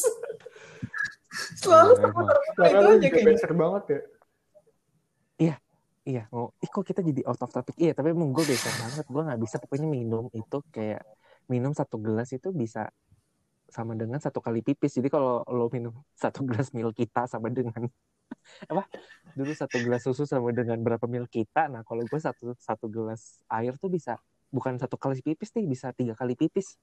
[1.61, 2.25] Selalu Iya, emang.
[2.25, 3.57] seputar Karena itu aja kayaknya.
[3.57, 3.99] banget ya.
[6.09, 7.77] Iya, oh, ih kok kita jadi out of topic?
[7.77, 9.05] Iya, tapi emang gue beda banget.
[9.05, 11.05] Gue nggak bisa pokoknya minum itu kayak
[11.45, 12.89] minum satu gelas itu bisa
[13.69, 14.97] sama dengan satu kali pipis.
[14.97, 17.85] Jadi kalau lo minum satu gelas mil kita sama dengan
[18.73, 18.89] apa?
[19.37, 21.69] Dulu satu gelas susu sama dengan berapa mil kita.
[21.69, 24.17] Nah kalau gue satu satu gelas air tuh bisa
[24.49, 26.73] bukan satu kali pipis nih, bisa tiga kali pipis.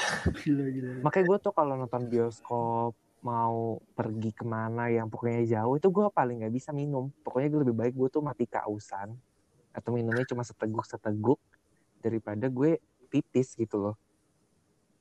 [0.48, 0.90] Gila, gila.
[1.04, 6.06] Makanya gue tuh kalau nonton bioskop mau pergi ke mana yang pokoknya jauh itu gue
[6.10, 7.08] paling nggak bisa minum.
[7.22, 9.14] Pokoknya gue lebih baik gue tuh mati kausan
[9.72, 11.38] atau minumnya cuma seteguk seteguk
[12.02, 13.96] daripada gue pipis gitu loh.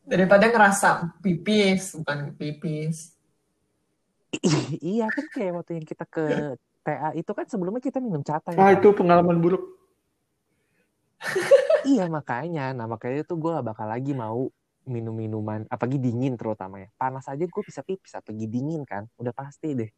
[0.05, 3.17] Daripada ngerasa pipis, bukan pipis.
[4.95, 8.57] iya kan kayak waktu yang kita ke TA itu kan sebelumnya kita minum cata ya
[8.57, 8.79] kan?
[8.79, 9.81] itu pengalaman buruk.
[11.81, 14.49] Iya makanya, nah makanya tuh gue gak bakal lagi mau
[14.85, 16.89] minum minuman, apalagi dingin terutama ya.
[16.97, 19.89] Panas aja gue bisa pipis, apalagi dingin kan, udah pasti deh.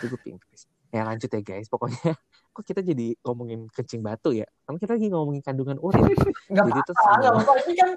[0.00, 0.70] Itu gue pipis.
[0.94, 1.66] Ya lanjut ya guys.
[1.66, 2.14] Pokoknya
[2.54, 4.46] kok kita jadi ngomongin kencing batu ya?
[4.62, 6.06] Kan kita lagi ngomongin kandungan urin.
[6.52, 7.18] Nggak Jadi semua.
[7.18, 7.52] apa-apa.
[7.66, 7.90] Ini kan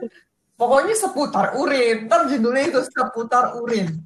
[0.57, 2.09] pokoknya seputar urin.
[2.09, 4.01] Ntar judulnya itu seputar urin.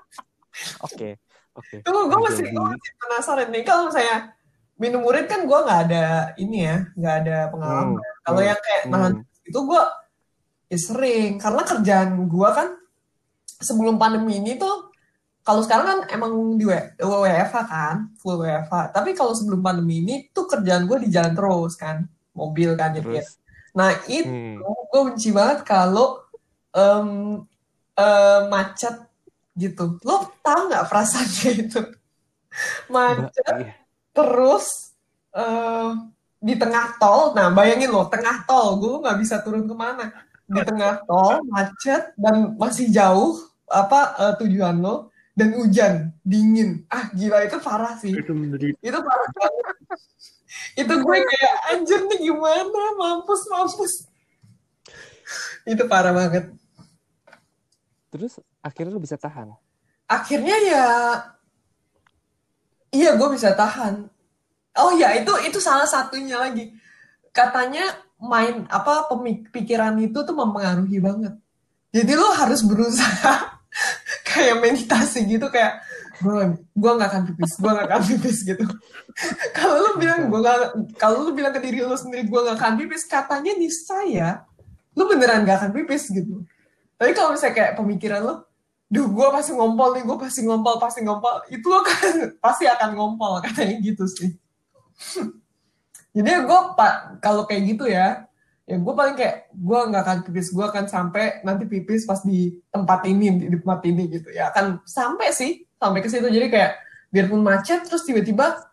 [0.86, 1.22] Oke.
[1.56, 1.76] Oke.
[1.86, 3.62] Tunggu, gue masih, Jadi- gua masih penasaran nih.
[3.64, 4.34] Kalau saya
[4.76, 7.96] minum urin kan gue nggak ada ini ya, nggak ada pengalaman.
[7.96, 8.92] Hmm, Kalau hmm, yang kayak hmm.
[8.92, 9.14] nahan
[9.46, 9.82] itu gue
[10.66, 11.38] ya sering.
[11.38, 12.68] Karena kerjaan gue kan
[13.46, 14.90] sebelum pandemi ini tuh,
[15.46, 18.90] kalau sekarang kan emang di W- WFH kan, full WFH.
[18.90, 22.02] Tapi kalau sebelum pandemi ini tuh kerjaan gue di jalan terus kan,
[22.34, 22.92] mobil kan.
[22.98, 23.38] Terus.
[23.76, 24.58] Nah itu Hmm.
[24.62, 26.24] gue benci banget kalau
[26.74, 27.40] em,
[27.94, 29.06] eh, macet
[29.56, 30.00] gitu.
[30.04, 31.80] Lo tau nggak perasaannya itu?
[32.92, 33.72] Macet iya.
[34.16, 34.92] terus
[35.36, 35.90] eh,
[36.40, 37.36] di tengah tol.
[37.36, 40.08] Nah bayangin lo tengah tol, gue nggak bisa turun ke mana.
[40.46, 43.34] Di tengah tol macet dan masih jauh
[43.66, 46.86] apa eh, tujuan lo dan hujan dingin.
[46.88, 48.14] Ah gila itu parah sih.
[48.14, 48.78] Itu menderita.
[48.88, 49.28] Itu parah
[50.76, 53.92] itu gue kayak anjir nih gimana mampus mampus.
[55.68, 56.48] Itu parah banget.
[58.08, 59.52] Terus akhirnya lu bisa tahan.
[60.06, 60.86] akhirnya ya
[62.94, 64.06] iya gue bisa tahan
[64.78, 66.70] oh ya itu itu salah satunya lagi
[67.34, 71.34] katanya main apa pemik- pikiran itu tuh mempengaruhi banget.
[71.92, 73.60] Jadi lo harus berusaha
[74.28, 75.80] kayak meditasi gitu kayak
[76.16, 78.64] gue gue nggak akan pipis gue nggak akan pipis gitu.
[79.56, 80.58] Kalau lu bilang gue nggak
[81.00, 84.44] kalau lu bilang ke diri lu sendiri gue nggak akan pipis katanya nih saya
[84.96, 86.44] lu beneran gak akan pipis gitu.
[86.96, 88.34] Tapi kalau misalnya kayak pemikiran lo
[88.86, 92.94] duh gue pasti ngompol nih gue pasti ngompol pasti ngompol itu lo kan pasti akan
[92.94, 94.30] ngompol katanya gitu sih
[96.16, 98.24] jadi gue pak kalau kayak gitu ya
[98.66, 102.56] ya gue paling kayak gue nggak akan pipis gue akan sampai nanti pipis pas di
[102.72, 104.32] tempat ini di tempat ini gitu.
[104.34, 106.26] Ya akan sampai sih sampai ke situ.
[106.26, 106.72] Jadi kayak
[107.14, 108.66] biarpun macet terus tiba-tiba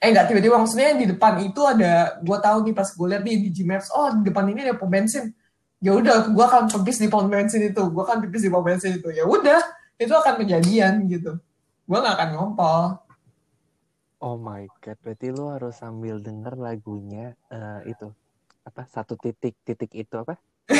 [0.00, 3.36] eh nggak tiba-tiba maksudnya di depan itu ada gue tahu nih pas gue lihat nih
[3.44, 5.34] di Gmaps oh di depan ini ada pom bensin.
[5.84, 8.96] Ya udah gue akan pipis di pom bensin itu gue akan pipis di pom bensin
[8.96, 9.12] itu.
[9.12, 9.60] Ya udah
[10.00, 11.36] itu akan kejadian gitu.
[11.84, 13.03] Gue nggak akan ngompol
[14.24, 18.08] Oh my god, berarti lu harus sambil denger lagunya eh, itu
[18.64, 20.40] apa satu titik titik itu apa?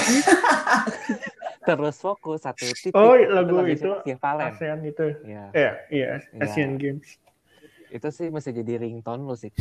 [1.64, 2.96] Terus fokus satu titik.
[2.96, 4.44] Oh, itu lagu itu Via Valen.
[4.48, 5.06] ASEAN itu.
[5.24, 6.40] Ya, Eh, iya, Iya.
[6.40, 7.20] Asian Games.
[7.92, 9.52] itu sih mesti jadi ringtone lu sih.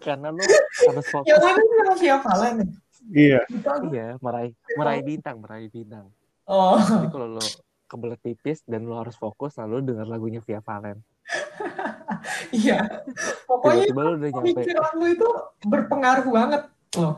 [0.00, 0.42] Karena lu
[0.86, 1.28] harus fokus.
[1.28, 2.66] yang mana sih yang Via Valen ya?
[3.06, 3.40] Iya.
[3.86, 6.10] Iya, meraih meraih bintang, meraih bintang.
[6.46, 7.42] oh Jadi kalau lu
[7.86, 10.98] kebelet pipis dan lu harus fokus, lalu denger lagunya Via Valen.
[12.54, 13.02] iya
[13.46, 14.46] pokoknya Tiba-tiba lu udah nyampe.
[14.62, 15.28] pikiran lu itu
[15.66, 16.62] berpengaruh banget
[16.98, 17.14] loh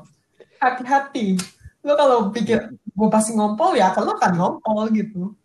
[0.59, 1.37] hati-hati
[1.85, 5.37] lo kalau pikir gue pasti ngompol ya kalau akan ngompol gitu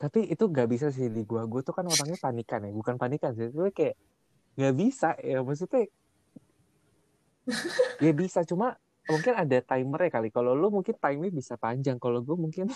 [0.00, 1.44] Tapi itu gak bisa sih di gua.
[1.44, 2.72] Gua tuh kan orangnya panikan ya.
[2.72, 3.52] Bukan panikan sih.
[3.52, 4.00] Itu kayak
[4.56, 5.44] gak bisa ya.
[5.44, 5.84] Maksudnya
[8.04, 8.40] ya bisa.
[8.48, 10.28] Cuma mungkin ada timer ya kali.
[10.30, 11.98] Kalau lu mungkin time bisa panjang.
[11.98, 12.70] Kalau gua mungkin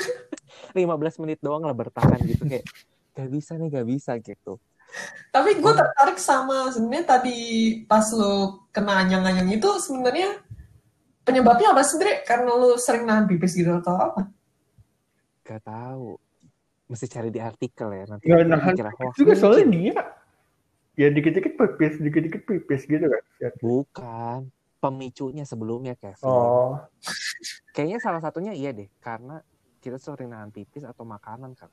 [0.76, 2.46] 15 menit doang lah bertahan gitu.
[2.46, 2.66] Kayak
[3.16, 4.60] gak bisa nih gak bisa gitu.
[5.34, 7.38] tapi gue tertarik sama sebenarnya tadi
[7.90, 10.38] pas lo kena anyang-anyang itu sebenarnya
[11.26, 12.22] penyebabnya apa sih Dre?
[12.22, 14.30] karena lo sering nahan pipis gitu atau apa
[15.46, 16.18] Gak tahu.
[16.90, 18.04] Mesti cari di artikel ya.
[18.10, 19.14] Nanti kita nahan dikira hoax.
[19.14, 19.94] Juga soalnya dia
[20.96, 23.22] ya dikit-dikit pipis, dikit-dikit pipis gitu kan.
[23.38, 23.50] Ya.
[23.62, 24.40] Bukan.
[24.76, 26.28] Pemicunya sebelumnya Kevin.
[26.28, 26.76] Oh,
[27.72, 28.88] Kayaknya salah satunya iya deh.
[28.98, 29.40] Karena
[29.78, 31.70] kita sering nahan pipis atau makanan kan.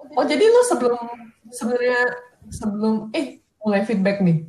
[0.00, 0.98] oh jadi lo sebelum
[1.52, 2.00] sebenarnya
[2.48, 4.48] sebelum eh mulai feedback nih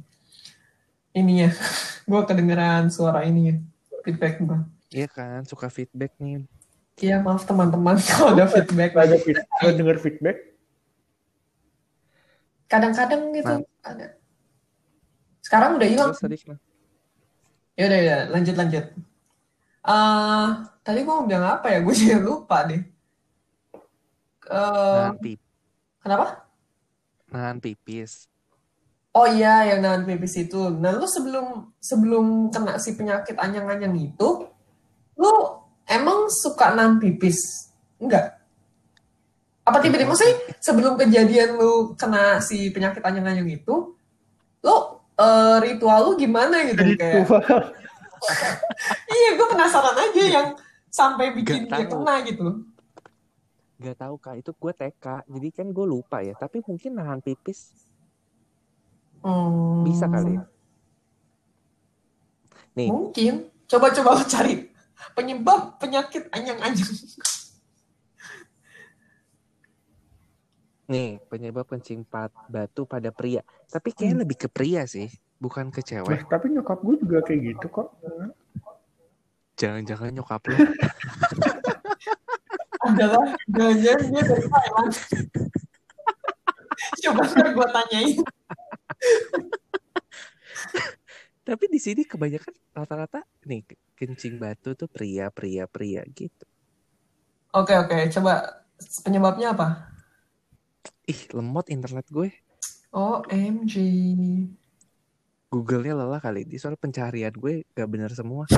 [1.11, 1.51] ininya
[2.09, 3.59] gue kedengeran suara ininya
[4.01, 6.47] feedback gue Iya kan, suka feedback nih.
[6.97, 10.37] Iya maaf teman-teman kalau ada feedback ada feed- ada dengar feedback.
[12.65, 13.63] kadang-kadang gitu Nah.
[13.83, 14.15] ada
[15.43, 16.37] sekarang udah hilang Terus tadi?
[17.81, 18.85] Ya udah ya lanjut lanjut.
[19.81, 20.47] Eh
[20.85, 21.79] tadi gue mau bilang apa ya?
[21.81, 22.81] Gue jadi lupa deh
[24.51, 24.57] Eh,
[24.91, 25.15] Nahan,
[26.03, 26.27] kenapa?
[27.31, 28.27] Nahan pipis.
[29.11, 30.67] oh iya yang nahan pipis itu.
[30.71, 34.27] Nah lu sebelum sebelum kena si penyakit anyang-anyang itu
[35.15, 35.31] lu
[35.87, 37.39] emang suka nahan pipis?
[38.01, 38.39] Enggak?
[39.63, 43.95] Apa tiba-tiba sih sebelum kejadian lu kena si penyakit anyang-anyang itu
[44.65, 44.75] lu
[45.21, 47.41] eh, ritual lu gimana gitu kayak Ritual.
[49.11, 50.47] Iya, gue penasaran aja yang
[50.87, 51.91] sampai bikin Gak dia tahu.
[51.97, 52.47] kena gitu.
[53.81, 55.05] Gak tahu kak, itu gue TK.
[55.25, 56.37] Jadi kan gue lupa ya.
[56.37, 57.73] Tapi mungkin nahan pipis
[59.21, 60.43] Hmm, bisa kali ya.
[62.73, 63.49] Nih, Mungkin.
[63.65, 64.69] Coba-coba lo cari
[65.13, 66.93] penyebab penyakit anyang-anyang.
[70.91, 73.39] Nih, penyebab kencing pat batu pada pria.
[73.71, 75.07] Tapi kayaknya lebih ke pria sih,
[75.39, 76.27] bukan ke Nah, cewek.
[76.27, 77.87] tapi nyokap gue juga kayak gitu kok.
[79.55, 80.55] Jangan-jangan nyokap lu.
[82.81, 83.93] adalah jangan dia
[84.25, 84.93] dari Thailand.
[87.05, 88.17] Coba ntar gue tanyain.
[91.41, 93.65] Tapi di sini kebanyakan rata-rata nih
[93.97, 96.45] kencing batu tuh pria, pria, pria gitu.
[97.53, 98.63] Oke oke, coba
[99.03, 99.91] penyebabnya apa?
[101.11, 102.31] Ih, lemot internet gue.
[102.95, 103.75] OMG.
[105.51, 106.47] Google-nya lelah kali.
[106.47, 108.47] Di soal pencarian gue gak bener semua.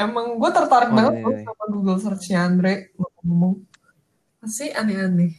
[0.00, 1.44] Emang gue tertarik Oh, banget iya, loh iya.
[1.44, 3.60] sama Google search-nya Andre ngomong.
[4.40, 5.36] Masih aneh-aneh.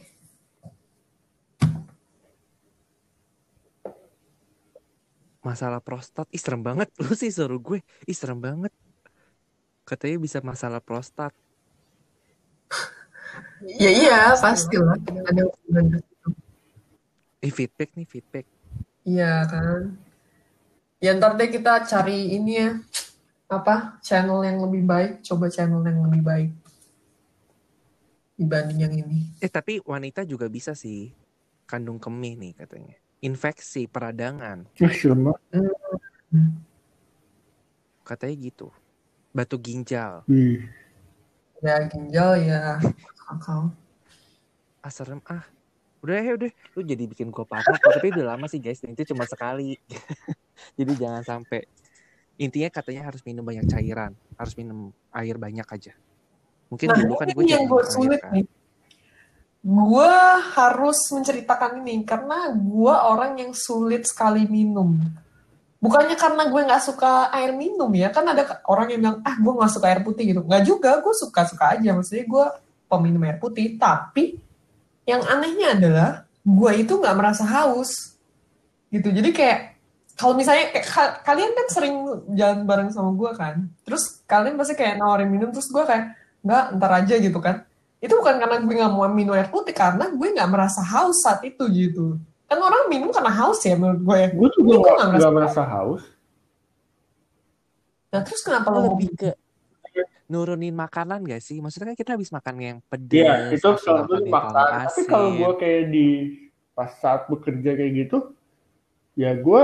[5.42, 6.30] Masalah prostat.
[6.30, 6.94] Ih, serem banget.
[7.02, 7.82] Lu sih suruh gue.
[8.06, 8.70] Ih, serem banget.
[9.82, 11.34] Katanya bisa masalah prostat.
[13.62, 14.98] Ya iya, pastilah.
[15.30, 16.02] Ada hubungan.
[17.42, 18.46] Eh, feedback nih, feedback.
[19.02, 19.98] Iya kan.
[21.02, 22.70] Ya ntar deh kita cari ini ya.
[23.50, 23.98] Apa?
[24.02, 25.12] Channel yang lebih baik.
[25.26, 26.50] Coba channel yang lebih baik.
[28.38, 29.30] Dibanding yang ini.
[29.42, 31.10] Eh, tapi wanita juga bisa sih.
[31.66, 32.96] Kandung kemih nih katanya.
[33.22, 34.66] Infeksi, peradangan.
[34.74, 35.74] Banget.
[38.02, 38.68] Katanya gitu.
[39.30, 40.26] Batu ginjal.
[40.26, 40.62] Ih,
[41.62, 42.82] Ya ginjal ya.
[43.32, 43.72] Akal.
[44.84, 45.24] Ah, serem.
[45.24, 45.46] Ah,
[46.04, 46.50] udah ya udah.
[46.76, 47.72] Lu jadi bikin gue parno.
[47.80, 48.84] Tapi udah lama sih guys.
[48.84, 49.80] Itu cuma sekali.
[50.78, 51.64] jadi jangan sampai.
[52.36, 54.12] Intinya katanya harus minum banyak cairan.
[54.36, 55.92] Harus minum air banyak aja.
[56.68, 58.32] Mungkin Nah, dulu kan gue yang gue sulit kan.
[58.32, 58.44] nih.
[59.62, 60.12] Gue
[60.58, 64.98] harus menceritakan ini karena gue orang yang sulit sekali minum.
[65.78, 69.52] Bukannya karena gue nggak suka air minum ya, kan ada orang yang bilang ah gue
[69.54, 70.42] nggak suka air putih gitu.
[70.42, 71.94] Nggak juga, gue suka-suka aja.
[71.94, 72.46] Maksudnya gue
[72.92, 74.36] peminum air putih, tapi
[75.08, 76.10] yang anehnya adalah
[76.44, 78.12] gue itu nggak merasa haus.
[78.92, 79.08] Gitu.
[79.08, 79.58] Jadi kayak
[80.12, 81.94] kalau misalnya kayak, ka- kalian kan sering
[82.36, 83.54] jalan bareng sama gue kan,
[83.88, 86.12] terus kalian pasti kayak nawarin minum, terus gue kayak
[86.44, 87.64] nggak ntar aja gitu kan.
[88.02, 91.40] Itu bukan karena gue nggak mau minum air putih karena gue nggak merasa haus saat
[91.48, 92.20] itu gitu.
[92.44, 96.04] Kan orang minum karena haus ya menurut gue gue juga nggak nggak merasa haus.
[98.12, 99.32] nah terus kenapa Lo mau lebih ke
[100.30, 101.58] nurunin makanan gak sih?
[101.58, 103.22] Maksudnya kan kita habis makan yang pedas.
[103.22, 104.52] Iya, itu selalu makan
[104.88, 106.08] Tapi kalau gue kayak di
[106.72, 108.32] pas saat bekerja kayak gitu,
[109.18, 109.62] ya gue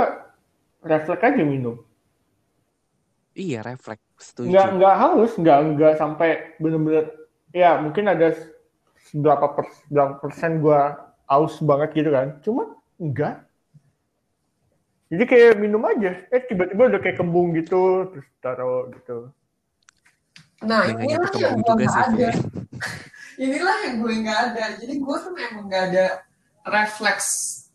[0.85, 1.81] refleks aja minum.
[3.39, 4.03] Iya, refleks.
[4.19, 4.51] Setuju.
[4.51, 7.07] Nggak nggak haus, nggak nggak sampai bener-bener.
[7.55, 8.35] Ya mungkin ada
[9.15, 10.81] berapa pers, berapa persen gue
[11.31, 12.29] haus banget gitu kan.
[12.43, 13.47] Cuma enggak.
[15.09, 16.21] Jadi kayak minum aja.
[16.29, 19.33] Eh tiba-tiba udah kayak kembung gitu, terus taruh gitu.
[20.65, 22.29] Nah nggak inilah yang gue nggak sih, ada.
[23.39, 24.65] Inilah yang gue nggak ada.
[24.83, 26.05] Jadi gue tuh emang nggak ada
[26.67, 27.27] refleks.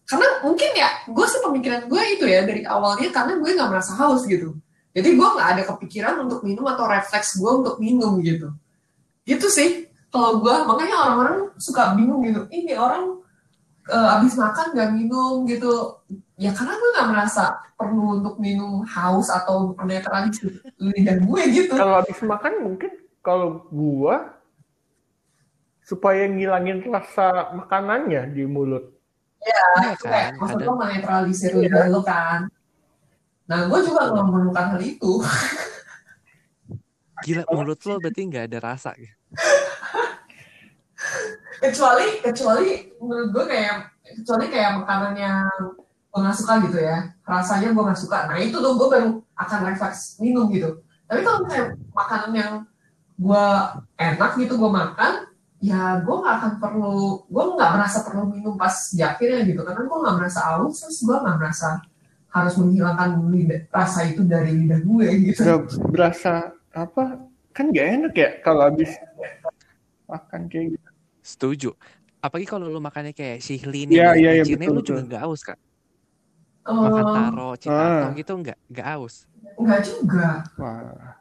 [0.04, 3.96] Karena mungkin ya gue sih pemikiran gue itu ya dari awalnya karena gue nggak merasa
[3.96, 4.60] haus gitu.
[4.94, 8.52] Jadi gue nggak ada kepikiran untuk minum atau refleks gue untuk minum gitu.
[9.24, 12.46] Gitu sih kalau gue makanya orang-orang suka bingung gitu.
[12.52, 13.24] Ini orang
[13.88, 16.04] eh, abis makan nggak minum gitu
[16.44, 17.44] ya karena gue nggak merasa
[17.80, 22.92] perlu untuk minum haus atau menetralisir lidah gue gitu Kalau habis makan mungkin
[23.24, 24.36] kalau gua
[25.88, 28.92] supaya ngilangin rasa makanannya di mulut.
[29.44, 30.40] Iya kayak kan?
[30.40, 32.52] maksud Ada lo menetralisir lidah lo kan
[33.44, 35.20] nah gue juga nggak memerlukan hal itu
[37.28, 38.96] gila mulut lo berarti nggak ada rasa.
[41.60, 45.48] kecuali kecuali menurut gue kayak kecuali kayak makanan yang
[46.14, 49.60] gue nggak suka gitu ya rasanya gue nggak suka nah itu tuh gue baru akan
[49.66, 52.54] refleks minum gitu tapi kalau kayak makanan yang
[53.18, 53.46] gue
[53.98, 55.26] enak gitu gue makan
[55.58, 59.90] ya gue nggak akan perlu gue nggak merasa perlu minum pas di akhirnya gitu karena
[59.90, 61.82] gue nggak merasa haus terus gue nggak merasa
[62.34, 65.62] harus menghilangkan lidah, rasa itu dari lidah gue gitu Nggak
[65.94, 67.22] berasa apa?
[67.54, 68.90] Kan gak enak ya kalau habis
[70.10, 70.90] makan kayak gitu.
[71.22, 71.70] Setuju.
[72.18, 75.10] Apalagi kalau lu makannya kayak sihlin yang iya, iya, cincinnya, betul, lu juga betul.
[75.14, 75.42] nggak haus
[76.64, 76.72] kan?
[76.74, 78.12] Eh, Makan taro, citato Ah.
[78.14, 79.16] gitu nggak nggak haus.
[79.54, 81.14] nggak juga Wah.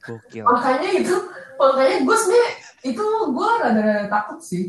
[0.00, 0.42] Gokil.
[0.42, 1.14] makanya itu
[1.54, 2.50] makanya gue sebenarnya
[2.82, 4.64] itu gue rada takut sih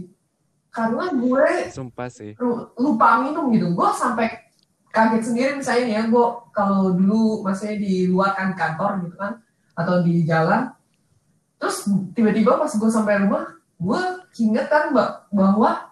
[0.70, 2.36] karena gue Sumpah sih.
[2.36, 4.28] lu- lupa minum gitu gue sampai
[4.90, 9.40] kaget sendiri misalnya nih ya gue kalau dulu maksudnya di luar kan kantor gitu kan
[9.74, 10.68] atau di jalan
[11.56, 14.02] terus tiba-tiba pas gue sampai rumah gue
[14.38, 15.91] inget kan mbak bahwa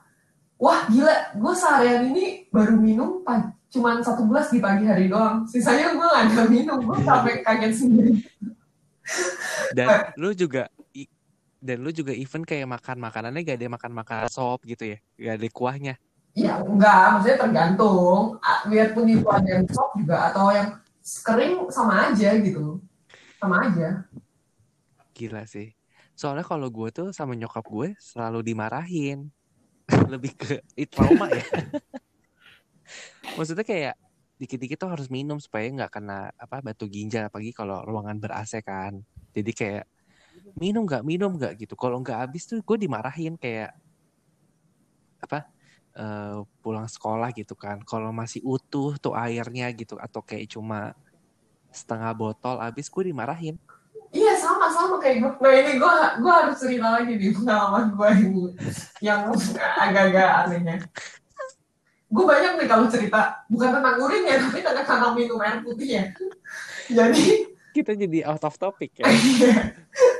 [0.59, 3.23] wah gila gue seharian ini baru minum
[3.69, 7.73] cuman satu gelas di pagi hari doang sisanya gue gak ada minum gue sampai kaget
[7.73, 8.13] sendiri
[9.73, 10.69] Dan lu juga
[11.59, 15.43] Dan lu juga even kayak makan makanannya gak ada makan makan sop gitu ya, gak
[15.43, 15.93] ada kuahnya.
[16.31, 18.39] Iya, enggak, maksudnya tergantung.
[18.71, 22.79] Biarpun itu ada yang sop juga atau yang kering sama aja gitu.
[23.43, 24.07] Sama aja.
[25.11, 25.75] Gila sih.
[26.15, 29.27] Soalnya kalau gue tuh sama nyokap gue selalu dimarahin.
[29.89, 30.53] Lebih ke
[30.89, 31.43] trauma ya.
[33.37, 33.95] Maksudnya kayak
[34.39, 38.63] dikit-dikit tuh harus minum supaya nggak kena apa batu ginjal apalagi kalau ruangan ber AC
[38.63, 39.03] kan.
[39.35, 39.85] Jadi kayak
[40.59, 41.75] minum nggak minum nggak gitu.
[41.75, 43.71] Kalau nggak habis tuh gue dimarahin kayak
[45.19, 45.43] apa
[45.99, 47.83] eh, pulang sekolah gitu kan.
[47.83, 50.95] Kalau masih utuh tuh airnya gitu atau kayak cuma
[51.69, 53.55] setengah botol habis gue dimarahin.
[54.09, 55.31] Iya sama sama kayak gue.
[55.37, 55.93] Nah ini gue
[56.25, 58.45] gue harus cerita lagi nih pengalaman gue ini
[59.05, 59.29] yang
[59.77, 60.75] agak-agak anehnya.
[62.09, 66.01] Gue banyak nih kalau cerita bukan tentang urin ya tapi tentang tentang minum air putih
[66.01, 66.03] ya.
[66.89, 69.05] Jadi Kita jadi out of topic ya.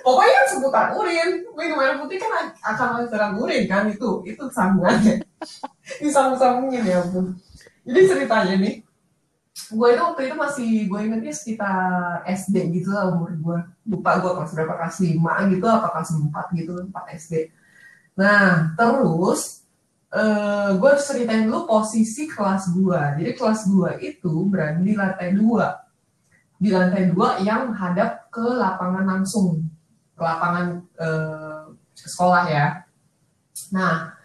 [0.05, 5.17] pokoknya seputar urin minum air putih kan akan menyerang urin kan itu itu sambungannya.
[5.97, 7.33] Disambung-sambungin ya ampun.
[7.89, 8.85] Jadi ceritanya nih
[9.67, 13.59] gue itu waktu itu masih gue ingetnya sekitar SD gitu lah umur gue.
[13.89, 17.33] Lupa gue kelas berapa kelas 5 gitu apa kelas 4 gitu 4 SD
[18.19, 19.63] nah terus
[20.09, 23.01] eh gue harus ceritain dulu posisi kelas gue.
[23.21, 25.85] Jadi kelas gue itu berada di lantai dua.
[26.57, 29.69] Di lantai dua yang hadap ke lapangan langsung.
[30.17, 32.67] Ke lapangan eh, sekolah ya.
[33.69, 34.17] Nah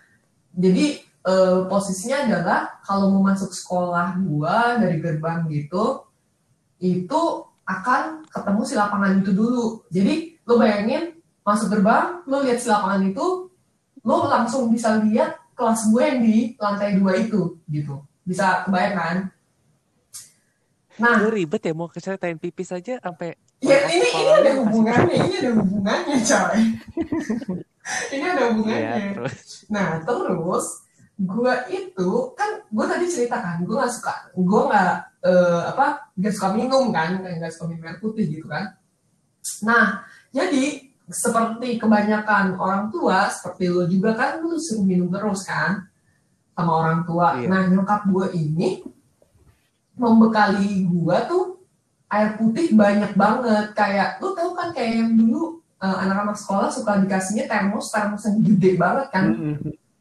[0.56, 6.04] jadi eh, posisinya adalah kalau mau masuk sekolah gua dari gerbang gitu
[6.84, 7.20] itu
[7.64, 9.80] akan ketemu si lapangan itu dulu.
[9.88, 13.48] Jadi lo bayangin masuk gerbang lo lihat si lapangan itu
[14.04, 18.04] lo langsung bisa lihat kelas gue yang di lantai dua itu gitu.
[18.24, 19.16] Bisa kebayang kan?
[21.00, 23.34] Nah Lu ribet ya mau ceritain pipis aja sampai
[23.64, 26.60] ya ini ini ada hubungannya ini ada hubungannya coy.
[27.84, 29.68] Ini ada Iya, hubungannya terus.
[29.68, 30.83] Nah terus
[31.14, 36.34] gue itu kan gue tadi cerita kan gue nggak suka gue nggak eh, apa nggak
[36.34, 38.74] suka minum kan nggak suka minum air putih gitu kan.
[39.62, 40.02] Nah
[40.34, 45.86] jadi seperti kebanyakan orang tua seperti lo juga kan lu suruh minum terus kan
[46.58, 47.38] sama orang tua.
[47.38, 47.46] Iya.
[47.46, 48.82] Nah nyokap gue ini
[49.94, 51.62] membekali gue tuh
[52.10, 56.98] air putih banyak banget kayak lu tahu kan kayak yang dulu eh, anak-anak sekolah suka
[57.06, 59.26] dikasihnya termos termos yang gede banget kan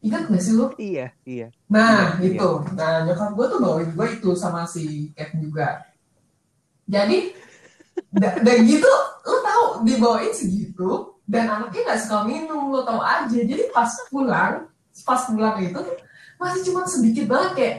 [0.04, 0.68] Ingat gak sih lu?
[0.76, 1.48] Iya, iya.
[1.72, 2.50] Nah, Iya, itu.
[2.76, 5.80] Nah, nyokap gue tuh bawain gue itu sama si Kevin juga.
[6.84, 7.32] Jadi,
[8.12, 8.92] da- dan gitu,
[9.24, 13.32] lu tahu dibawain segitu, dan anaknya gak suka minum, lu tahu aja.
[13.32, 14.68] Jadi pas pulang,
[15.08, 15.80] pas pulang itu,
[16.36, 17.76] masih cuma sedikit banget kayak,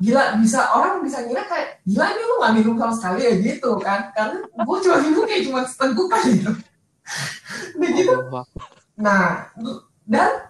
[0.00, 3.76] gila bisa orang bisa ngira kayak gila ini lu gak minum sama sekali ya gitu
[3.84, 6.50] kan karena gue cuma minum kayak cuma gitu
[7.76, 8.16] Udah gitu.
[8.96, 9.52] Nah,
[10.08, 10.49] dan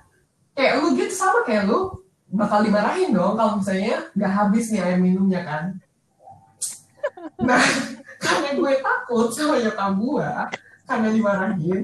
[0.60, 5.00] kayak lu gitu sama kayak lu bakal dimarahin dong kalau misalnya nggak habis nih air
[5.00, 5.64] minumnya kan.
[7.40, 7.60] Nah,
[8.20, 10.28] karena gue takut sama nyokap gue,
[10.84, 11.80] karena dimarahin,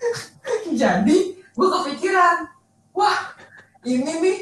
[0.80, 2.48] jadi gue kepikiran,
[2.96, 3.36] wah
[3.84, 4.38] ini nih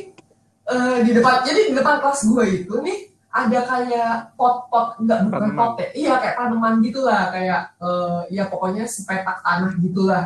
[0.70, 5.50] eh, di depan, jadi di depan kelas gue itu nih ada kayak pot-pot, enggak bukan
[5.58, 10.24] pot ya, iya kayak tanaman gitulah, kayak eh, ya pokoknya sepetak tanah gitulah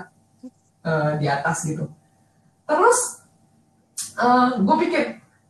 [0.85, 1.89] eh, di atas gitu.
[2.69, 3.20] Terus
[4.61, 5.05] gue pikir,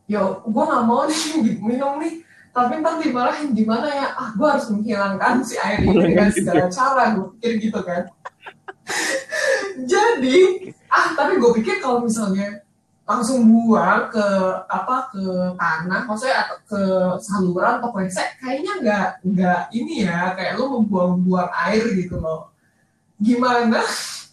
[0.07, 1.21] yo gue nggak mau nih
[1.67, 4.07] minum nih, tapi ntar dimarahin gimana ya?
[4.15, 8.03] Ah gue harus menghilangkan si air ini dengan segala cara, gue pikir gitu kan.
[9.87, 10.39] Jadi,
[10.91, 12.59] ah tapi gue pikir kalau misalnya
[13.07, 14.27] langsung buang ke
[14.71, 15.23] apa ke
[15.59, 16.81] tanah, maksudnya atau ke
[17.19, 22.51] saluran atau WC, kayaknya nggak nggak ini ya, kayak lu membuang-buang air gitu loh.
[23.19, 23.83] Gimana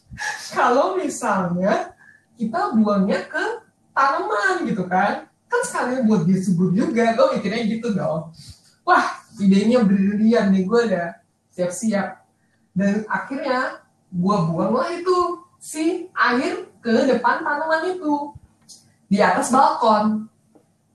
[0.54, 1.94] kalau misalnya
[2.38, 3.67] kita buangnya ke
[3.98, 5.26] tanaman gitu kan.
[5.50, 8.30] Kan sekalian buat dia subur juga gue mikirnya gitu dong.
[8.86, 11.08] Wah idenya brilian nih gue udah
[11.50, 12.22] siap-siap.
[12.78, 13.82] Dan akhirnya
[14.14, 18.30] gue buanglah itu si air ke depan tanaman itu
[19.10, 20.30] di atas balkon.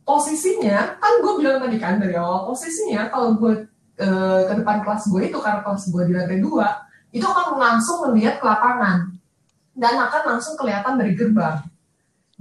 [0.03, 3.67] Posisinya kan gue bilang tadi kan dari awal posisinya kalau gue
[3.99, 8.09] eh, ke depan kelas gue itu karena kelas gue di lantai dua itu akan langsung
[8.09, 9.11] melihat ke lapangan.
[9.73, 11.72] Dan akan langsung kelihatan dari gerbang.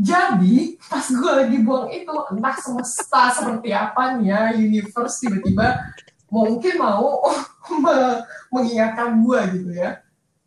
[0.00, 5.92] Jadi pas gue lagi buang itu entah semesta seperti apa nih ya universe tiba-tiba
[6.32, 7.20] mungkin mau
[7.84, 10.00] me- mengingatkan gue gitu ya.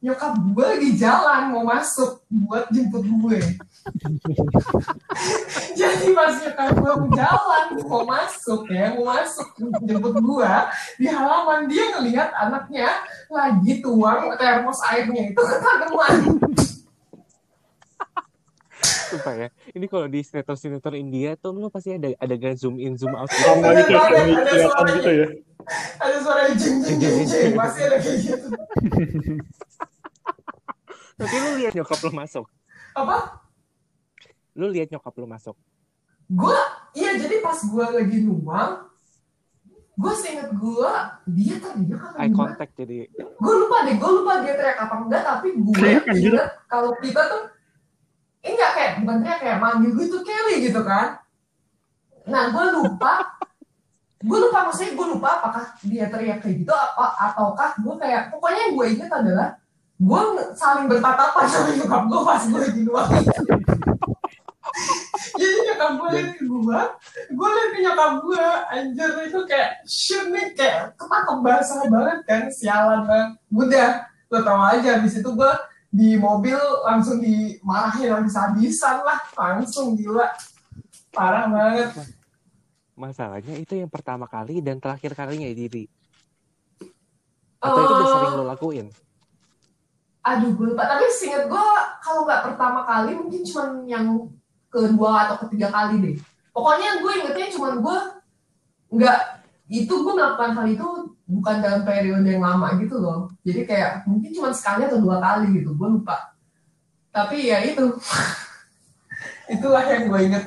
[0.05, 3.41] Nyokap gue lagi jalan mau masuk buat jemput gue.
[5.79, 9.47] Jadi pas nyokap gue mau jalan mau masuk ya mau masuk
[9.85, 10.53] jemput gue
[10.97, 12.89] di halaman dia ngelihat anaknya
[13.29, 16.13] lagi tuang termos airnya itu ke tanaman.
[19.05, 19.47] Sumpah ya.
[19.73, 23.45] Ini kalau di sinetron-sinetron India tuh lu pasti ada ada zoom in zoom out gitu.
[23.45, 24.95] Iya banget, kami ada suaranya.
[24.97, 25.27] gitu ya.
[25.97, 28.47] Ada suara jeng jeng jeng jeng, pasti ada kayak gitu.
[31.15, 32.45] Tapi lu lihat nyokap lu masuk.
[32.93, 33.17] Apa?
[34.57, 35.55] Lu lihat nyokap lu masuk.
[36.25, 36.57] Gue,
[36.97, 38.89] iya jadi pas gue lagi nuang,
[39.93, 40.91] gue seinget gue
[41.37, 45.21] dia teriak apa Eye contact jadi Gue lupa deh, gue lupa dia teriak apa enggak,
[45.21, 47.54] tapi gue inget kalau kita tuh
[48.45, 51.17] ini enggak kayak bukan teriak kayak manggil gitu Kelly gitu kan.
[52.29, 53.41] Nah gue lupa,
[54.21, 58.69] gue lupa maksudnya gue lupa apakah dia teriak kayak gitu apa ataukah gue kayak pokoknya
[58.69, 59.49] yang gue inget adalah
[59.97, 60.21] gue
[60.53, 63.09] saling bertatapan sama nyokap gue pas gue lagi nuang.
[65.39, 66.79] Jadi nyokap gue liat ke gue,
[67.33, 72.41] gue liat ke nyokap gue, anjir itu kayak shoot nih kayak ketangkep basah banget kan,
[72.51, 73.29] sialan banget.
[73.51, 73.89] Udah,
[74.31, 75.51] lo tau aja, habis itu gue
[75.95, 80.27] di mobil langsung dimarahin habis-habisan lah, langsung gila.
[81.15, 81.95] Parah banget.
[82.95, 85.83] masalahnya itu yang pertama kali dan terakhir kalinya ya diri.
[87.59, 88.87] Atau itu udah Eh, sering lo lakuin?
[90.25, 91.67] Aduh gue lupa, tapi seinget gue
[91.99, 94.07] kalau nggak pertama kali mungkin cuma yang
[94.71, 96.15] kedua atau ketiga kali deh.
[96.55, 97.97] Pokoknya gue ingetnya cuma gue
[98.95, 99.19] nggak
[99.69, 100.87] itu gue melakukan hal itu
[101.25, 103.29] bukan dalam periode yang lama gitu loh.
[103.41, 106.33] Jadi kayak mungkin cuma sekali atau dua kali gitu, gue lupa.
[107.09, 107.85] Tapi ya itu,
[109.55, 110.45] itulah yang gue inget.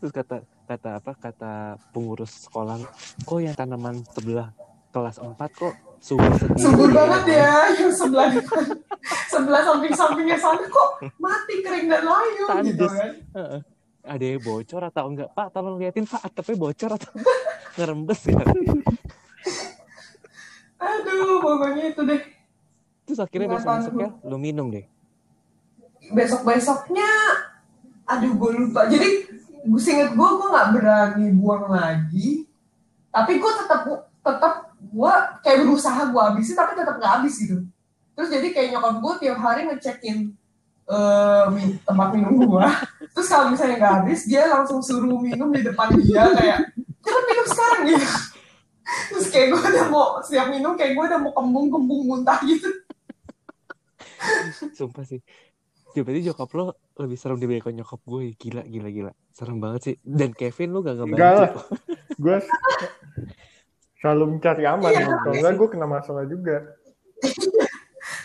[0.00, 1.52] Terus kata kata apa kata
[1.92, 2.78] pengurus sekolah,
[3.24, 4.52] kok yang tanaman sebelah
[4.90, 6.60] kelas 4 kok subur sendiri.
[6.60, 8.28] Subur banget ya, yang sebelah
[9.32, 12.92] sebelah samping-sampingnya sana kok mati kering dan layu gitu Tandes.
[12.92, 13.10] kan.
[14.00, 15.28] Ada yang bocor atau enggak?
[15.36, 17.10] Pak, tolong liatin Pak, atapnya bocor atau
[17.76, 18.42] ngerembes ya.
[20.80, 22.20] Aduh, pokoknya itu deh.
[23.04, 24.86] Terus akhirnya besok besoknya lu minum deh.
[26.10, 27.10] besok besoknya
[28.04, 28.86] aduh gue lupa.
[28.86, 29.08] Jadi
[29.60, 32.48] gue singkat gue gue nggak berani buang lagi.
[33.08, 33.80] Tapi gue tetap
[34.20, 37.62] tetap gue kayak berusaha gue habisin tapi tetap nggak habis gitu.
[38.12, 40.32] Terus jadi kayak nyokap gue tiap hari ngecekin
[40.86, 42.66] eh, mi- tempat minum gue
[43.14, 46.58] terus kalau misalnya nggak habis dia langsung suruh minum di depan dia kayak
[46.98, 48.06] cepet minum sekarang gitu
[49.10, 52.66] terus kayak gue udah mau siap minum kayak gue udah mau kembung-kembung muntah gitu
[54.76, 55.20] Sumpah sih.
[55.96, 58.36] Ya, berarti nyokap lo lebih serem dibandingkan nyokap gue.
[58.36, 59.12] Gila, gila, gila.
[59.32, 59.96] Serem banget sih.
[60.04, 61.40] Dan Kevin lu gak Enggak ngebantu.
[61.40, 61.52] lah.
[62.20, 62.36] Gue
[63.98, 64.90] selalu mencari aman.
[64.92, 65.04] Iya.
[65.08, 66.56] Kalau enggak gue kena masalah juga.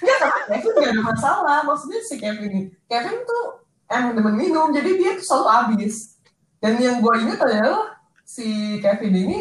[0.04, 1.58] Enggak, tapi Kevin gak ada masalah.
[1.66, 2.62] Maksudnya si Kevin ini.
[2.86, 3.44] Kevin tuh
[3.90, 6.20] emang demen minum, jadi dia tuh selalu habis.
[6.60, 9.40] Dan yang gue inget adalah si Kevin ini,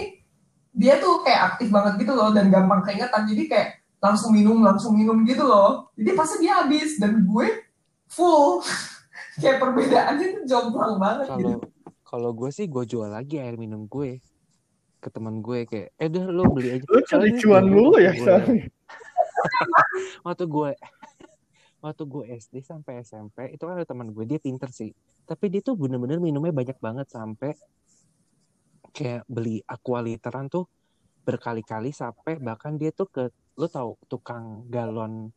[0.74, 3.24] dia tuh kayak aktif banget gitu loh, dan gampang keingetan.
[3.24, 3.68] Jadi kayak
[4.02, 5.88] langsung minum, langsung minum gitu loh.
[5.94, 7.46] Jadi pasti dia habis, dan gue
[8.04, 8.60] full.
[9.40, 11.58] kayak perbedaannya tuh jomplang banget gitu.
[11.58, 11.58] Kalau
[12.04, 14.22] kalau gue sih gue jual lagi air minum gue
[15.02, 18.16] ke teman gue kayak eh udah lo beli aja Lu cari cuan mulu ya, waktu
[18.16, 18.40] gue- Sal?
[20.26, 20.70] waktu gue
[21.82, 24.96] waktu gue SD sampai SMP itu kan ada teman gue dia pinter sih
[25.28, 27.52] tapi dia tuh bener-bener minumnya banyak banget sampai
[28.94, 30.70] kayak beli aqua literan tuh
[31.26, 33.22] berkali-kali sampai bahkan dia tuh ke
[33.56, 35.34] lu tahu tukang galon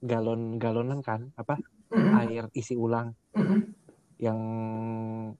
[0.00, 3.60] galon galonan kan apa Mm-mm, air isi ulang mm-mm.
[4.18, 4.38] yang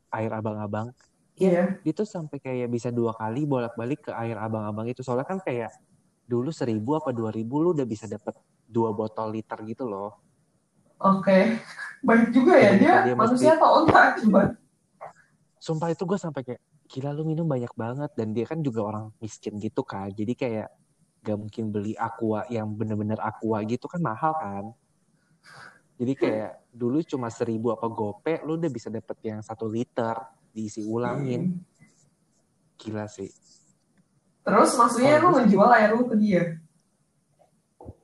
[0.09, 0.95] air abang-abang
[1.35, 1.79] Iya.
[1.87, 5.71] dia tuh sampai kayak bisa dua kali bolak-balik ke air abang-abang itu soalnya kan kayak
[6.25, 10.19] dulu seribu apa dua ribu lu udah bisa dapet dua botol liter gitu loh
[10.99, 11.63] Oke.
[12.03, 14.51] Baik juga ya, dia, Dia mesti- manusia atau onta coba.
[15.59, 18.11] sumpah itu gue sampai kayak gila lu minum banyak banget.
[18.17, 20.69] Dan dia kan juga orang miskin gitu kan jadi kayak
[21.19, 24.65] gak mungkin beli aqua yang bener-bener aqua gitu kan mahal kan.
[25.99, 30.15] Jadi kayak dulu cuma seribu apa gope lu udah bisa dapet yang satu liter
[30.55, 31.59] diisi ulangin.
[32.79, 33.29] Gila sih.
[34.47, 36.43] Terus maksudnya lu Kalau menjual air lu ke dia?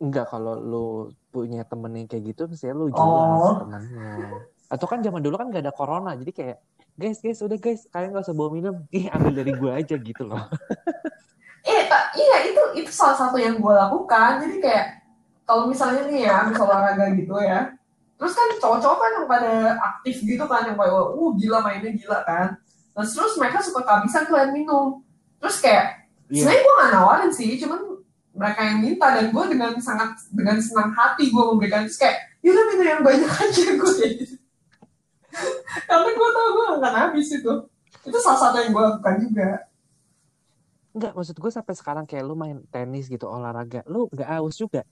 [0.02, 0.86] Enggak kalau lu
[1.30, 3.54] punya temen yang kayak gitu misalnya lu jual Oh.
[3.62, 4.42] temennya.
[4.68, 6.58] Atau kan zaman dulu kan gak ada corona jadi kayak
[6.94, 10.22] guys guys udah guys kalian gak usah bawa minum ih ambil dari gue aja gitu
[10.26, 10.42] loh
[11.64, 14.36] Eh, tak, iya itu itu salah satu yang gue lakukan.
[14.36, 15.00] Jadi kayak
[15.48, 17.72] kalau misalnya nih ya, habis olahraga gitu ya,
[18.20, 22.20] terus kan cowok-cowok kan yang pada aktif gitu kan, yang kayak, uh gila mainnya gila
[22.28, 22.60] kan.
[22.92, 25.00] Terus terus mereka suka kehabisan tuh minum.
[25.40, 26.44] Terus kayak Iya.
[26.44, 27.80] sebenarnya gue gak nawarin sih, cuman
[28.36, 32.64] mereka yang minta dan gue dengan sangat dengan senang hati gue memberikan terus kayak yaudah
[32.68, 34.36] minta yang banyak aja gue gitu.
[35.88, 37.52] Karena gue tau gue gak akan habis itu.
[38.04, 39.48] Itu salah satu yang gue lakukan juga.
[40.94, 43.82] Enggak, maksud gue sampai sekarang kayak lu main tenis gitu, olahraga.
[43.90, 44.86] Lu nggak haus juga.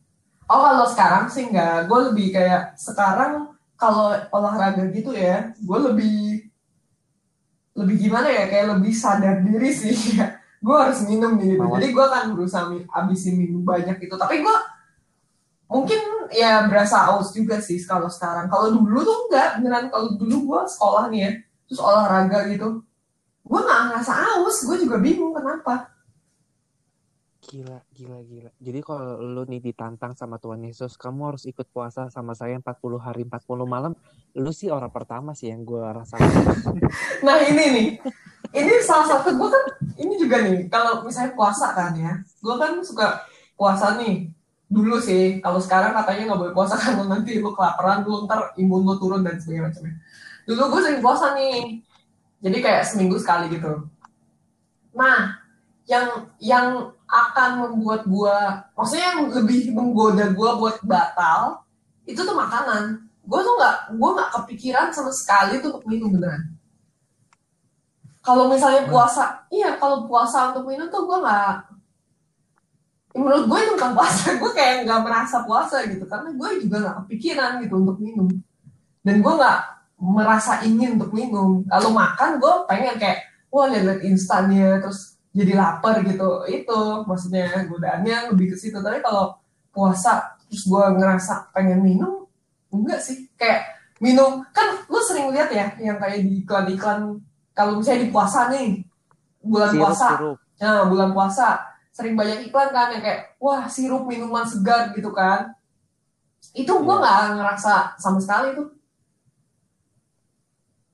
[0.50, 6.50] Oh kalau sekarang sih enggak, gue lebih kayak sekarang kalau olahraga gitu ya, gue lebih
[7.72, 10.42] lebih gimana ya kayak lebih sadar diri sih ya.
[10.62, 11.62] Gue harus minum nih gitu.
[11.62, 11.78] Mawas.
[11.78, 12.64] Jadi gue akan berusaha
[12.94, 14.14] habisin minum banyak itu.
[14.14, 14.56] Tapi gue
[15.72, 18.52] mungkin ya berasa aus juga sih kalau sekarang.
[18.52, 19.88] Kalau dulu tuh enggak beneran.
[19.88, 21.32] Kalau dulu gue sekolah nih ya,
[21.68, 22.84] terus olahraga gitu,
[23.42, 24.56] gue nggak ngerasa aus.
[24.68, 25.88] Gue juga bingung kenapa.
[27.42, 28.50] Gila, gila, gila.
[28.62, 33.02] Jadi kalau lu nih ditantang sama Tuhan Yesus, kamu harus ikut puasa sama saya 40
[33.02, 33.92] hari 40 malam.
[34.38, 36.30] Lu sih orang pertama sih yang gue rasakan.
[37.26, 37.88] Nah ini nih,
[38.52, 39.64] ini salah satu gue kan
[39.96, 43.24] ini juga nih kalau misalnya puasa kan ya, gue kan suka
[43.56, 44.28] puasa nih
[44.72, 45.44] dulu sih.
[45.44, 49.20] Kalau sekarang katanya nggak boleh puasa karena nanti lu kelaparan, lu ntar imun lu turun
[49.20, 49.94] dan sebagainya macamnya.
[50.48, 51.84] Dulu gue sering puasa nih,
[52.40, 53.86] jadi kayak seminggu sekali gitu.
[54.96, 55.38] Nah,
[55.86, 58.38] yang yang akan membuat gue,
[58.74, 61.62] maksudnya yang lebih menggoda gue buat batal,
[62.08, 63.04] itu tuh makanan.
[63.22, 66.58] Gue tuh nggak, gue nggak kepikiran sama sekali tuh untuk minum beneran
[68.22, 71.71] kalau misalnya puasa, iya kalau puasa untuk minum tuh gue nggak,
[73.12, 76.96] menurut gue itu bukan puasa, gue kayak nggak merasa puasa gitu, karena gue juga nggak
[77.04, 78.28] kepikiran gitu untuk minum,
[79.04, 79.58] dan gue nggak
[80.02, 81.62] merasa ingin untuk minum.
[81.68, 88.34] Kalau makan gue pengen kayak, wah lihat instannya, terus jadi lapar gitu, itu maksudnya godaannya
[88.34, 88.76] lebih ke situ.
[88.82, 89.38] Tapi kalau
[89.72, 92.28] puasa terus gue ngerasa pengen minum,
[92.68, 97.22] enggak sih, kayak minum kan lu sering lihat ya yang kayak di iklan-iklan
[97.54, 98.82] kalau misalnya di puasa nih
[99.38, 100.36] bulan Sirup, puasa sirup.
[100.58, 101.46] nah bulan puasa
[101.92, 105.52] sering banyak iklan kan yang kayak wah sirup minuman segar gitu kan
[106.56, 107.00] itu gue Iya.
[107.00, 108.56] nggak ngerasa sama sekali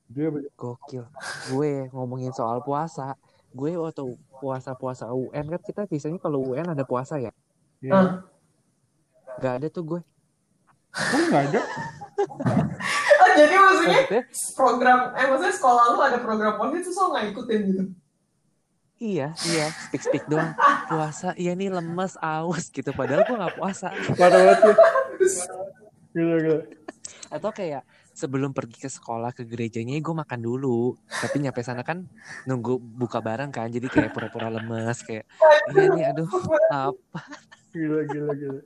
[0.08, 0.50] Dia bener.
[0.56, 1.04] Gokil.
[1.52, 3.14] Gue ngomongin soal puasa.
[3.52, 7.30] Gue waktu puasa-puasa UN kan kita biasanya kalau UN ada puasa ya.
[7.84, 7.92] Iya.
[7.92, 8.08] Nah,
[9.38, 10.00] Gak ada tuh gue.
[10.90, 11.60] Kok nggak ada?
[13.22, 14.22] oh, jadi maksudnya Maksudnya,
[14.58, 17.82] program eh maksudnya sekolah lu ada program puasa itu so nggak ikutin gitu
[18.98, 19.66] iya, iya.
[19.88, 20.54] Speak-speak doang.
[20.90, 22.90] Puasa, iya nih lemes, aus gitu.
[22.94, 23.88] Padahal gue gak puasa.
[24.18, 24.74] Parah banget ya.
[26.14, 26.62] Gila, gila.
[27.28, 27.82] Atau kayak
[28.12, 30.98] sebelum pergi ke sekolah, ke gerejanya gue makan dulu.
[31.06, 32.04] Tapi nyampe sana kan
[32.44, 33.70] nunggu buka bareng kan.
[33.70, 35.00] Jadi kayak pura-pura lemes.
[35.06, 35.24] Kayak,
[35.74, 36.28] iya nih aduh,
[36.70, 37.20] apa.
[37.70, 38.62] Gila, gila, gila.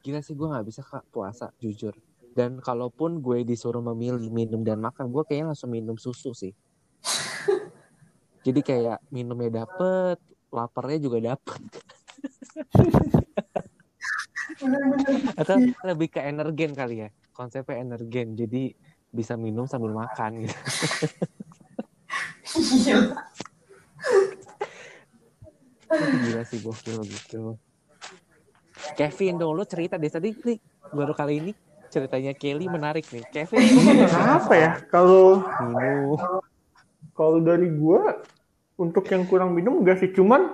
[0.00, 1.92] Gila sih gue gak bisa kak puasa, jujur.
[2.36, 6.54] Dan kalaupun gue disuruh memilih minum dan makan, gue kayaknya langsung minum susu sih.
[8.46, 10.22] Jadi kayak minumnya dapet,
[10.54, 11.58] laparnya juga dapet.
[15.40, 17.10] Atau lebih ke energen kali ya.
[17.34, 18.38] Konsepnya energen.
[18.38, 18.70] Jadi
[19.10, 20.54] bisa minum sambil makan gitu.
[25.96, 27.58] gila sih gokil gitu.
[28.96, 30.58] Kevin dong, lu cerita deh tadi nih,
[30.92, 31.52] baru kali ini
[31.88, 33.24] ceritanya Kelly menarik nih.
[33.32, 33.60] Kevin
[34.12, 34.70] Apa ya?
[34.90, 36.18] Kalau minum.
[37.16, 38.20] kalau dari gua
[38.76, 40.52] untuk yang kurang minum enggak sih, cuman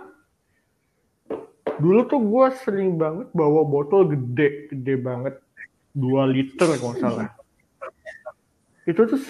[1.76, 5.34] dulu tuh gua sering banget bawa botol gede, gede banget.
[5.92, 7.28] 2 liter kalau nggak salah.
[8.82, 9.20] Itu tuh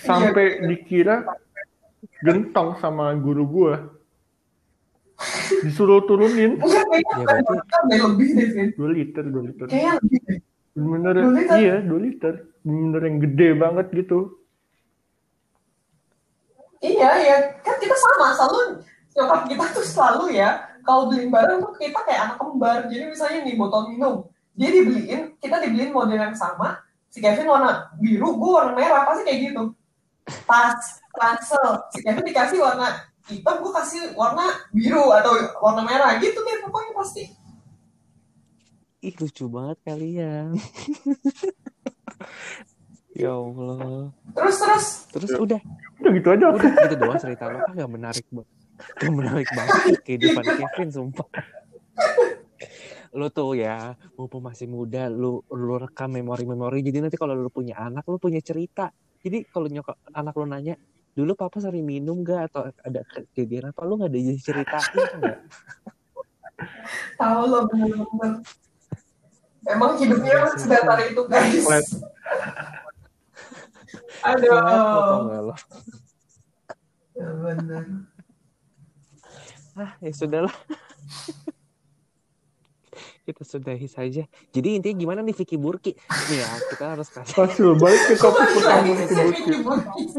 [0.00, 1.26] sampai dikira
[2.24, 3.74] gentong sama guru gua.
[5.60, 9.66] Disuruh turunin Ya, berarti- 2 liter, 2 liter.
[10.78, 11.56] Bener, Dua liter?
[11.58, 12.34] iya 2 liter.
[12.62, 14.37] Bener yang gede banget gitu.
[16.78, 18.86] Iya, ya kan kita sama selalu
[19.18, 22.86] nyokap kita tuh selalu ya kalau beliin barang tuh kita kayak anak kembar.
[22.86, 24.14] Jadi misalnya nih botol minum,
[24.54, 26.78] dia dibeliin, kita dibeliin model yang sama.
[27.10, 29.74] Si Kevin warna biru, gue warna merah, pasti kayak gitu.
[30.46, 32.94] Tas, ransel, si Kevin dikasih warna
[33.26, 37.24] hitam, gue kasih warna biru atau warna merah gitu deh pokoknya pasti.
[39.02, 40.54] Ih lucu banget kalian.
[43.18, 44.14] ya Allah.
[44.32, 45.60] Terus terus, Terus udah,
[45.98, 46.44] Udah gitu aja.
[46.54, 48.48] udah gitu doang cerita lo kan gak menarik banget.
[48.78, 49.74] Gak menarik banget
[50.06, 51.28] kehidupan Kevin sumpah.
[53.18, 56.84] Lu tuh ya, mumpung masih muda, lu lu rekam memori-memori.
[56.86, 58.94] Jadi nanti kalau lu punya anak, lu punya cerita.
[59.18, 60.78] Jadi kalau nyokap anak lu nanya,
[61.10, 64.86] dulu papa sering minum gak atau ada kejadian apa lu gak ada ceritain
[65.18, 65.38] nggak?
[67.18, 68.32] tahu lo bener-bener.
[69.66, 71.66] Emang hidupnya sedatar itu guys.
[74.24, 74.52] Aduh.
[74.52, 75.20] Tau
[75.52, 75.56] lo?
[77.18, 77.84] Ya, bener.
[79.78, 80.54] Ah, ya sudahlah.
[83.28, 84.24] kita sudahi saja.
[84.48, 85.92] Jadi intinya gimana nih Vicky Burki?
[86.32, 87.36] Nih ya, kita harus kasih.
[87.44, 89.14] Hasil balik ke topik pertama Vicky
[89.60, 90.04] Burki.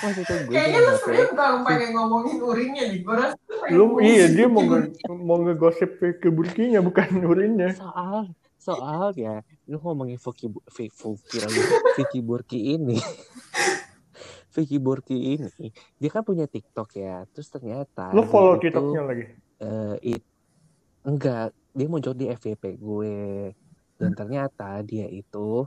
[0.00, 2.98] Itu gue Kayaknya lu nggak sebenernya bukan pengen ngomongin urinnya nih.
[3.04, 3.36] Gue rasa
[3.68, 4.80] lu iya dia mau Vicky nge,
[5.12, 7.76] mau ngegosip ke Burkinya bukan urinnya.
[7.76, 11.62] soal soal ya lu ngomongin Vicky Vicky lagi
[11.94, 12.98] Vicky Burki ini
[14.54, 19.24] Vicky Burki ini dia kan punya TikTok ya terus ternyata Lu follow itu, TikToknya lagi?
[19.62, 20.28] eh, it-
[21.06, 23.54] enggak dia muncul di FYP gue
[23.94, 25.62] dan ternyata dia itu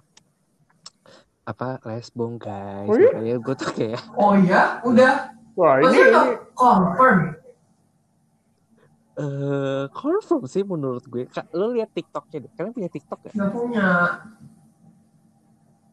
[1.44, 3.08] apa lesbong guys Oh iya?
[3.08, 5.32] makanya gue tuh kayak Oh ya, udah.
[5.54, 7.38] Wah ini, ini confirm.
[9.14, 13.34] Eh confirm sih menurut gue Kak, lu lihat TikToknya deh kalian punya TikTok gak?
[13.34, 13.88] Nggak punya.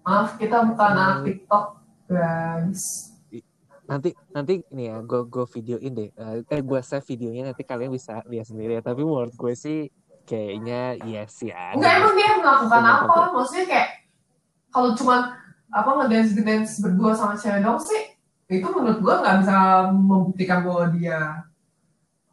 [0.01, 0.97] Maaf, kita bukan Hmm.
[0.97, 1.65] anak TikTok,
[2.07, 2.83] guys.
[3.85, 7.91] nanti nanti ini ya gue gue videoin deh eh eh, gue save videonya nanti kalian
[7.91, 9.91] bisa lihat sendiri ya tapi menurut gue sih
[10.23, 13.11] kayaknya yes ya Enggak, emang dia melakukan apa?
[13.11, 13.27] tuh?
[13.35, 13.89] Maksudnya kayak,
[14.71, 15.35] kalau cuma
[15.75, 18.15] apa ngedance ngedance berdua sama cewek dong sih,
[18.47, 19.59] itu menurut gua nggak bisa
[19.91, 21.19] membuktikan bahwa dia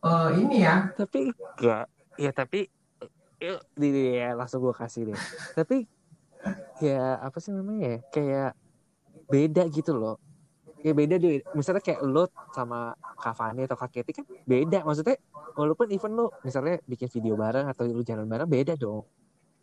[0.08, 0.76] eh, ini ya.
[0.96, 1.86] tapi enggak.
[2.18, 2.60] Ya tapi
[3.38, 5.20] yuk di di- ya, langsung gue kasih deh.
[5.54, 5.86] Tapi
[6.82, 8.00] ya apa sih namanya ya?
[8.10, 8.52] Kayak
[9.28, 10.18] beda gitu loh.
[10.82, 14.82] Kayak beda deh misalnya kayak lo sama Kak Fani atau Kak Keti kan beda.
[14.82, 15.18] Maksudnya
[15.54, 19.06] walaupun even lo misalnya bikin video bareng atau lu jalan bareng beda dong.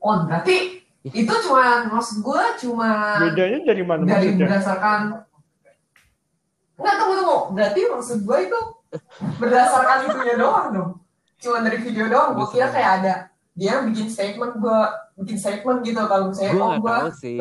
[0.05, 4.47] Oh, berarti itu cuma maksud gua cuma bedanya dari mana dari maksudnya?
[4.47, 5.01] berdasarkan
[6.75, 7.39] Enggak, tunggu, tunggu.
[7.55, 8.59] Berarti maksud gue itu
[9.41, 10.91] berdasarkan itunya doang dong.
[11.41, 12.39] Cuma dari video doang.
[12.39, 13.15] Gue kira kayak ada
[13.55, 14.81] dia bikin statement, gue
[15.23, 16.01] bikin statement gitu.
[16.05, 16.95] Kalau misalnya, gue oh nggak gue...
[16.95, 17.37] tahu sih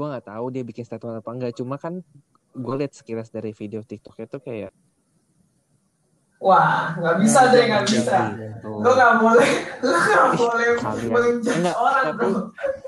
[0.00, 2.00] gue nggak tahu dia bikin statement apa enggak cuma kan
[2.56, 4.72] gue liat sekilas dari video TikToknya tuh kayak
[6.40, 8.32] Wah, nggak bisa deh, nggak bisa.
[8.32, 8.80] gitu.
[8.80, 9.50] Lo nggak boleh,
[9.84, 10.68] lo nggak boleh
[11.12, 12.40] menjudge orang, tapi bro.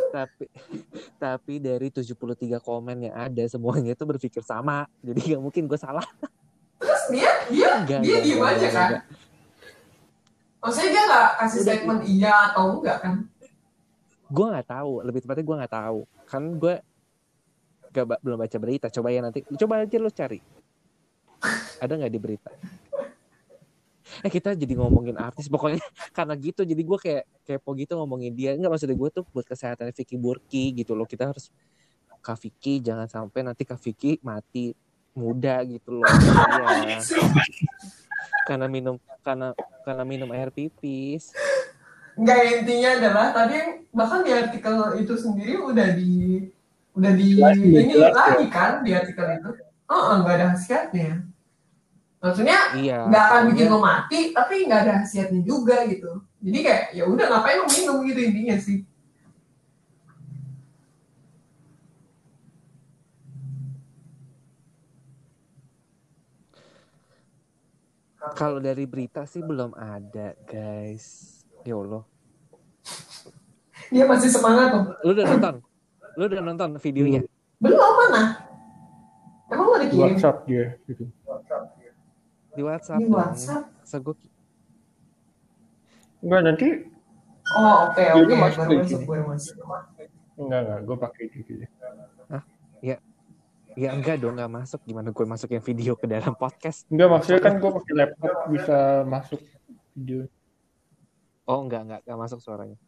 [0.09, 0.45] tapi
[1.21, 2.17] tapi dari 73
[2.65, 6.09] komen yang ada semuanya tuh berpikir sama jadi nggak mungkin gue salah
[7.13, 8.89] dia, dia, enggak dia enggak, diem enggak, aja enggak, kan?
[8.89, 9.05] enggak.
[10.63, 13.15] Maksudnya dia nggak kasih Udah, statement iya atau enggak kan?
[14.33, 16.01] gue nggak tahu lebih tepatnya gue nggak tahu.
[16.25, 16.75] Kan gue
[17.93, 18.87] gak belum baca berita.
[18.89, 20.41] Coba ya nanti coba aja lo cari.
[21.83, 22.51] Ada nggak di berita?
[24.25, 25.53] Eh kita jadi ngomongin artis.
[25.53, 25.85] Pokoknya
[26.17, 28.57] karena gitu jadi gue kayak kepo gitu ngomongin dia.
[28.57, 31.05] Nggak maksudnya gue tuh buat kesehatan Vicky Burki gitu loh.
[31.05, 31.53] Kita harus
[32.23, 34.73] Kak Vicky jangan sampai nanti Kak Vicky mati
[35.13, 36.99] muda gitu loh Iya.
[38.49, 39.55] karena minum karena
[39.87, 41.31] karena minum air pipis
[42.13, 43.57] Enggak intinya adalah tadi
[43.89, 46.45] bahkan di artikel itu sendiri udah di
[46.93, 49.51] udah di Jelas, udah ini jelas, lagi kan di artikel itu.
[49.89, 51.25] Oh, enggak ada khasiatnya.
[52.21, 56.21] Maksudnya iya nggak akan bikin lo mati tapi nggak ada khasiatnya juga gitu.
[56.45, 58.85] Jadi kayak ya udah ngapain lo minum gitu intinya sih.
[68.33, 71.43] Kalau dari berita sih belum ada, guys.
[71.63, 72.07] Ya Allah.
[73.91, 74.83] Dia masih semangat tuh.
[75.03, 75.55] Lu udah nonton?
[76.15, 77.21] Lu udah nonton videonya?
[77.59, 78.23] Belum mana?
[79.51, 81.05] Emang lo Di dikirim WhatsApp dia gitu.
[82.53, 82.99] Di WhatsApp.
[83.01, 83.11] di.
[83.11, 84.01] WhatsApp?
[84.01, 84.31] Gua-
[86.23, 86.69] Enggak nanti
[87.53, 89.55] Oh oke Dia oke udah masuk masuk masuk.
[90.39, 91.67] enggak enggak gue pakai di gitu.
[93.77, 94.81] Ya enggak dong, enggak masuk.
[94.85, 96.85] Gimana gue masukin video ke dalam podcast?
[96.93, 99.41] Enggak maksudnya kan gue pakai laptop bisa masuk
[99.97, 100.29] video.
[101.49, 102.79] Oh, enggak, enggak, enggak masuk suaranya.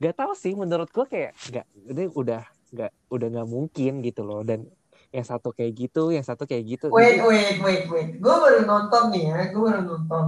[0.00, 4.40] Gak tahu sih, menurut gue kayak enggak, ini udah enggak, udah enggak mungkin gitu loh.
[4.44, 4.68] Dan
[5.10, 6.86] yang satu kayak gitu, yang satu kayak gitu.
[6.92, 8.08] Wait, wait, wait, wait.
[8.20, 10.24] Gue baru nonton nih ya, gue baru nonton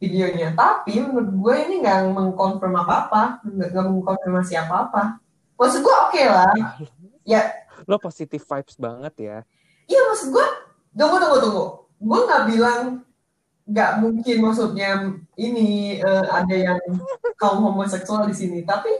[0.00, 0.56] videonya.
[0.56, 5.20] Tapi menurut gue ini nggak mengkonfirm apa-apa, nggak nggak mengkonfirmasi apa-apa.
[5.60, 6.52] Maksud gue oke lah.
[7.28, 7.46] Ya,
[7.86, 9.38] lo positive vibes banget ya.
[9.86, 10.46] iya maksud gue,
[10.94, 11.64] tunggu, tunggu, tunggu.
[12.00, 12.82] Gue nggak bilang
[13.70, 14.90] nggak mungkin maksudnya
[15.38, 16.78] ini eh, ada yang
[17.36, 18.62] kaum homoseksual di sini.
[18.66, 18.90] Tapi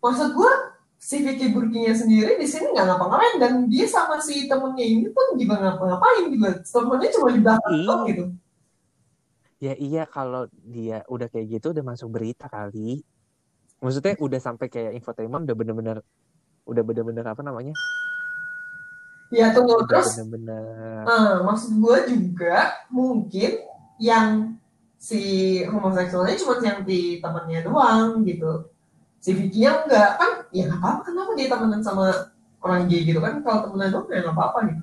[0.00, 0.52] maksud gue
[0.96, 5.36] si Vicky Burkinya sendiri di sini nggak ngapa-ngapain dan dia sama si temennya ini pun
[5.36, 6.50] juga ngapa-ngapain juga.
[6.64, 7.96] Temennya cuma di belakang Iya.
[8.08, 8.24] gitu.
[9.60, 13.00] Ya iya kalau dia udah kayak gitu udah masuk berita kali.
[13.80, 15.98] Maksudnya udah sampai kayak infotainment udah bener-bener
[16.64, 17.72] udah bener-bener apa namanya?
[19.34, 20.14] Ya tunggu terus.
[20.14, 23.50] bener-bener eh, maksud gue juga mungkin
[23.98, 24.54] yang
[24.94, 25.22] si
[25.66, 28.70] homoseksualnya cuma yang di temannya doang gitu.
[29.18, 30.30] Si Vicky nya enggak kan?
[30.54, 32.30] Ya nggak apa-apa kenapa dia temenan sama
[32.62, 33.42] orang gay gitu kan?
[33.42, 34.82] Kalau temenan doang ya nggak apa-apa gitu.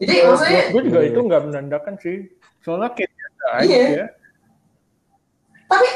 [0.00, 1.26] Jadi maksudnya gue juga Iya, itu iya.
[1.28, 2.16] nggak menandakan sih.
[2.64, 3.10] Soalnya kayak
[3.60, 3.64] aja.
[3.68, 4.06] Iya.
[5.64, 5.88] tapi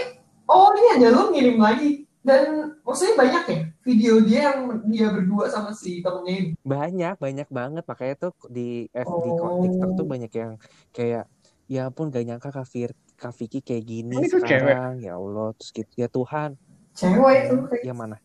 [0.48, 2.44] oh ini ada lo ngirim lagi dan
[2.84, 6.50] maksudnya banyak ya video dia yang dia berdua sama si temennya ini.
[6.60, 9.64] banyak banyak banget makanya tuh di FD Oh.
[9.64, 10.52] TikTok tuh banyak yang
[10.90, 11.24] kayak
[11.64, 15.52] ya ampun gak nyangka Kak, Fir, Kak Vicky kayak gini Ini tuh sekarang ya Allah
[15.52, 16.60] terus gitu ya Tuhan
[16.92, 17.54] Cewek itu.
[17.64, 18.16] kayak- Yang mana?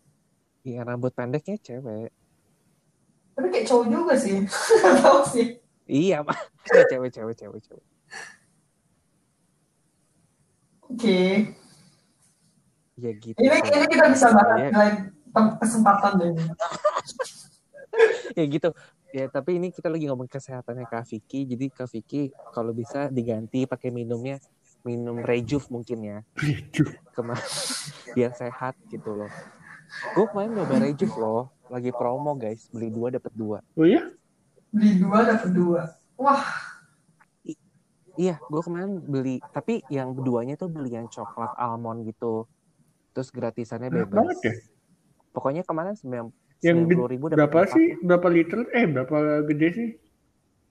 [0.62, 2.10] Yang rambut pendeknya cewek.
[3.34, 4.36] Tapi kayak cowok juga sih.
[4.82, 5.48] Gak tau sih.
[5.86, 6.38] Iya, Pak.
[6.74, 7.86] Ya, cewek, cewek, cewek, cewek.
[10.84, 11.20] Oke.
[12.94, 13.38] Ya gitu.
[13.38, 14.96] Ini, ini kita bisa bahas Ya, lain
[15.58, 16.32] kesempatan deh.
[18.38, 18.70] ya gitu.
[19.14, 21.46] Ya, tapi ini kita lagi ngomong kesehatannya Kak Vicky.
[21.46, 24.42] Jadi Kak Vicky kalau bisa diganti pakai minumnya
[24.82, 26.18] minum rejuve mungkin ya.
[27.14, 27.38] Kema
[28.18, 29.32] biar sehat gitu loh.
[30.18, 31.54] Gue kemarin nyoba rejuve loh.
[31.70, 32.66] Lagi promo guys.
[32.74, 33.58] Beli dua dapat dua.
[33.78, 34.02] Oh iya?
[34.74, 35.82] Beli dua dapat dua.
[36.18, 36.46] Wah,
[38.14, 39.42] Iya, gue kemarin beli.
[39.42, 42.46] Tapi yang keduanya tuh beli yang coklat almond gitu.
[43.14, 44.18] Terus gratisannya Enak bebas.
[44.18, 44.54] banget ya.
[45.32, 47.76] Pokoknya kemarin sembilan Yang puluh ribu dapat berapa empat.
[47.76, 47.88] sih?
[48.02, 48.60] Berapa liter?
[48.74, 49.90] Eh, berapa gede sih?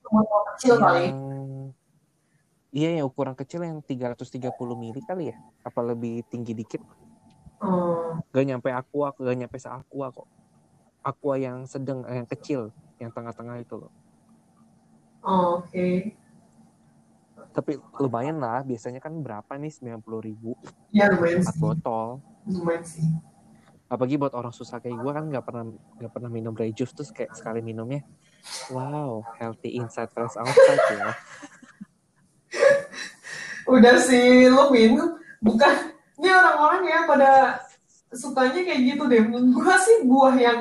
[0.03, 1.09] motor kecil kali.
[2.69, 5.35] Iya, yang ukuran kecil yang 330 mili kali ya?
[5.61, 6.81] Apa lebih tinggi dikit?
[7.57, 8.21] Hmm.
[8.29, 10.25] Gak nyampe aqua, gak nyampe seaqua kok.
[11.01, 13.89] Aqua yang sedang, eh, yang kecil, yang tengah-tengah itu loh.
[15.21, 16.13] Oh, Oke.
[17.53, 20.57] Tapi lumayan lah, biasanya kan berapa nih 90 ribu,
[20.89, 21.59] Ya lumayan 4 sih.
[21.61, 22.07] botol.
[22.43, 23.05] Lumayan sih.
[23.85, 25.65] Apalagi buat orang susah kayak gue kan gak pernah
[26.01, 28.01] gak pernah minum rejuve terus kayak sekali minumnya,
[28.67, 31.13] wow, healthy inside fresh outside ya.
[33.63, 35.15] Udah sih lu minum.
[35.39, 35.93] Bukan.
[36.19, 37.31] Ini orang-orang ya pada
[38.09, 39.23] sukanya kayak gitu deh.
[39.23, 40.59] Menurut gua sih buah yang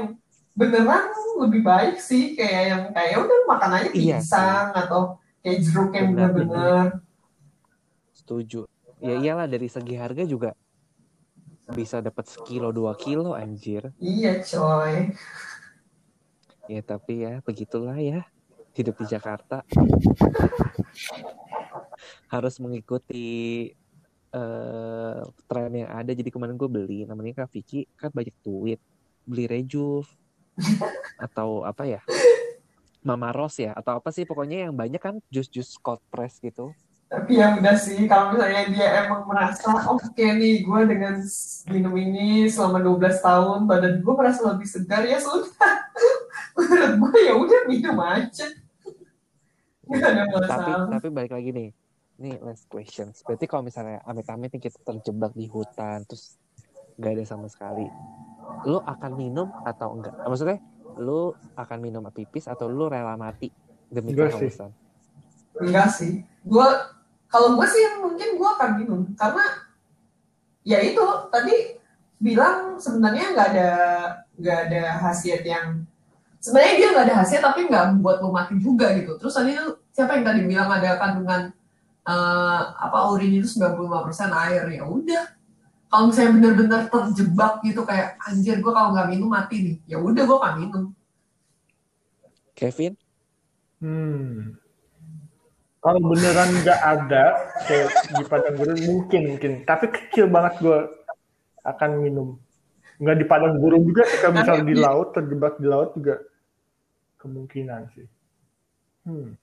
[0.52, 2.34] beneran lebih baik sih.
[2.36, 4.18] Kayak yang kayak udah makan aja Iya.
[4.20, 6.86] pisang atau jeruk yang Benar, bener-bener.
[8.14, 8.70] Setuju.
[9.02, 10.54] Ya iyalah dari segi harga juga
[11.74, 13.90] bisa dapat sekilo dua kilo anjir.
[13.98, 15.10] Iya coy.
[16.70, 18.22] Ya tapi ya begitulah ya
[18.78, 19.66] hidup di Jakarta
[22.30, 23.68] harus mengikuti
[24.30, 25.20] eh,
[25.50, 26.14] tren yang ada.
[26.14, 28.78] Jadi kemarin gue beli namanya Kak Vicky kan banyak duit
[29.26, 30.06] beli rejuve
[31.24, 32.00] atau apa ya
[33.02, 36.70] Mama Rose ya atau apa sih pokoknya yang banyak kan jus-jus cold press gitu.
[37.12, 41.20] Tapi ya udah sih, kalau misalnya dia emang merasa, oke nih, gue dengan
[41.68, 45.92] minum ini selama 12 tahun, badan gue merasa lebih segar, ya sudah.
[46.56, 48.48] Menurut gue ya udah minum aja.
[49.92, 50.88] Gak ada Tapi masalah.
[50.88, 51.68] tapi balik lagi nih.
[52.16, 53.20] Nih last questions.
[53.28, 56.40] Berarti kalau misalnya amit-amit nih kita terjebak di hutan terus
[56.96, 57.88] nggak ada sama sekali,
[58.64, 60.16] lu akan minum atau enggak?
[60.24, 60.64] Maksudnya
[60.98, 63.52] lu akan minum pipis atau lu rela mati
[63.92, 64.48] demi Enggak sih.
[64.48, 64.70] kehausan?
[65.60, 66.12] Enggak sih.
[66.42, 66.68] Gue,
[67.28, 69.00] kalau gue sih mungkin gue akan minum.
[69.14, 69.44] Karena,
[70.64, 71.76] ya itu, tadi
[72.22, 73.70] bilang sebenarnya nggak ada
[74.38, 75.82] nggak ada khasiat yang
[76.38, 79.18] sebenarnya dia nggak ada khasiat tapi nggak membuat lo mati juga gitu.
[79.18, 79.58] Terus tadi
[79.90, 81.50] siapa yang tadi bilang ada kandungan
[82.06, 85.24] eh, apa urin itu 95% air ya udah.
[85.92, 90.24] Kalau misalnya benar-benar terjebak gitu kayak anjir gue kalau nggak minum mati nih, ya udah
[90.24, 90.84] gue akan minum.
[92.56, 92.96] Kevin?
[93.76, 94.56] Hmm.
[95.82, 97.24] Kalau beneran nggak ada
[97.68, 100.78] kayak di padang gurun mungkin mungkin, tapi kecil banget gue
[101.60, 102.40] akan minum.
[102.96, 106.22] Nggak di padang gurun juga, sih, kalau misal di laut terjebak di laut juga
[107.20, 108.06] kemungkinan sih.
[109.04, 109.36] Hmm.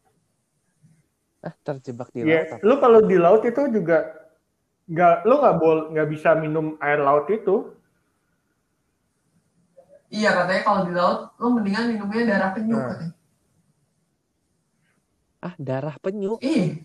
[1.45, 2.57] Ah, terjebak di Ya, laut.
[2.57, 2.65] apa?
[2.65, 4.17] lu kalau di laut itu juga
[4.89, 7.69] nggak, lu nggak boleh nggak bisa minum air laut itu.
[10.09, 12.87] Iya katanya kalau di laut lo mendingan minumnya darah penyu Nah.
[12.89, 13.13] katanya.
[15.39, 16.35] Ah, darah penyu.
[16.41, 16.81] Ih,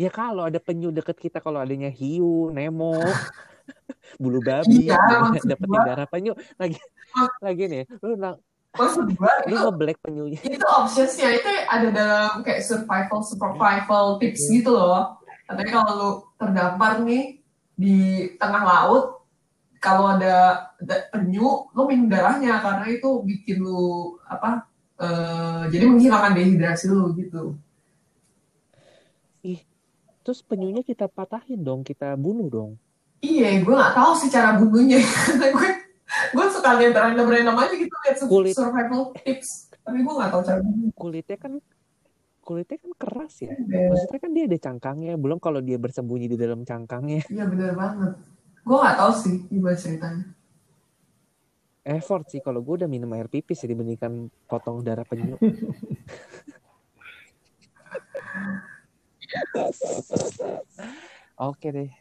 [0.00, 3.04] Ya kalau ada penyu deket kita kalau adanya hiu, nemo,
[4.22, 4.96] bulu babi, Iya,
[5.48, 5.84] dapetin gua.
[5.84, 6.80] darah penyu lagi
[7.44, 8.40] lagi nih, lu nang,
[8.72, 10.40] maksud gue lu itu ngeblack penyunya.
[10.40, 15.19] itu optionsnya itu ada dalam kayak survival survival tips gitu loh.
[15.50, 17.42] Katanya kalau lu terdampar nih
[17.74, 17.96] di
[18.38, 19.26] tengah laut,
[19.82, 20.70] kalau ada,
[21.10, 24.70] penyu, lu minum darahnya karena itu bikin lu apa?
[25.00, 27.56] eh, jadi menghilangkan dehidrasi lu gitu.
[30.20, 32.70] Terus penyunya kita patahin dong, kita bunuh dong.
[33.24, 35.00] Iya, gue nggak tahu sih cara bunuhnya.
[35.56, 35.70] Gue
[36.10, 38.54] gue suka lihat random-random aja gitu lihat Kulit.
[38.56, 39.70] survival tips.
[39.82, 40.92] Tapi gue nggak tahu cara bunuhnya.
[40.96, 41.52] Kulitnya kan
[42.50, 43.54] kulitnya kan keras ya.
[43.54, 43.86] Iya.
[43.94, 47.22] Maksudnya kan dia ada cangkangnya, belum kalau dia bersembunyi di dalam cangkangnya.
[47.30, 48.18] Iya bener banget.
[48.66, 50.34] Gue nggak tahu sih gimana ceritanya.
[51.86, 55.38] Effort sih kalau gue udah minum air pipis ya dibandingkan potong darah penyu.
[61.38, 61.94] Oke deh.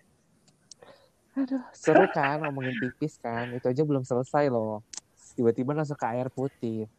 [1.38, 3.54] Aduh, seru kan ngomongin pipis kan.
[3.54, 4.82] Itu aja belum selesai loh.
[5.38, 6.90] Tiba-tiba langsung ke air putih.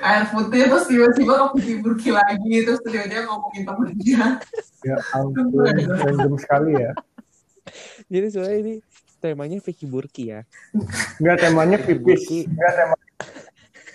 [0.00, 4.24] Air putih terus tiba-tiba ke burki lagi terus tiba-tiba ngomongin temennya.
[4.84, 6.92] Ya ampun, random sekali ya.
[8.08, 8.74] Jadi sebenarnya ini
[9.20, 10.44] temanya Vicky Burki ya.
[11.20, 12.48] Enggak temanya Vicky pipis.
[12.48, 12.96] Enggak tema.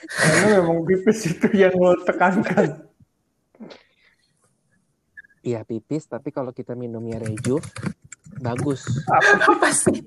[0.10, 2.90] Karena memang pipis itu yang lo tekankan.
[5.40, 7.64] Iya pipis, tapi kalau kita minumnya Rejuve
[8.44, 8.84] bagus.
[9.08, 10.04] Apa sih?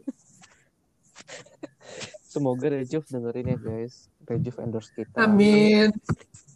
[2.27, 5.13] Semoga Rejuve dengerin ya guys ke Juve endorse kita.
[5.21, 5.93] Amin.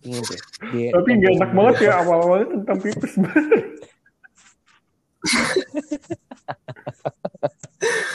[0.07, 3.63] Ini Tapi nggak enak banget ya awal-awalnya tentang pipis banget.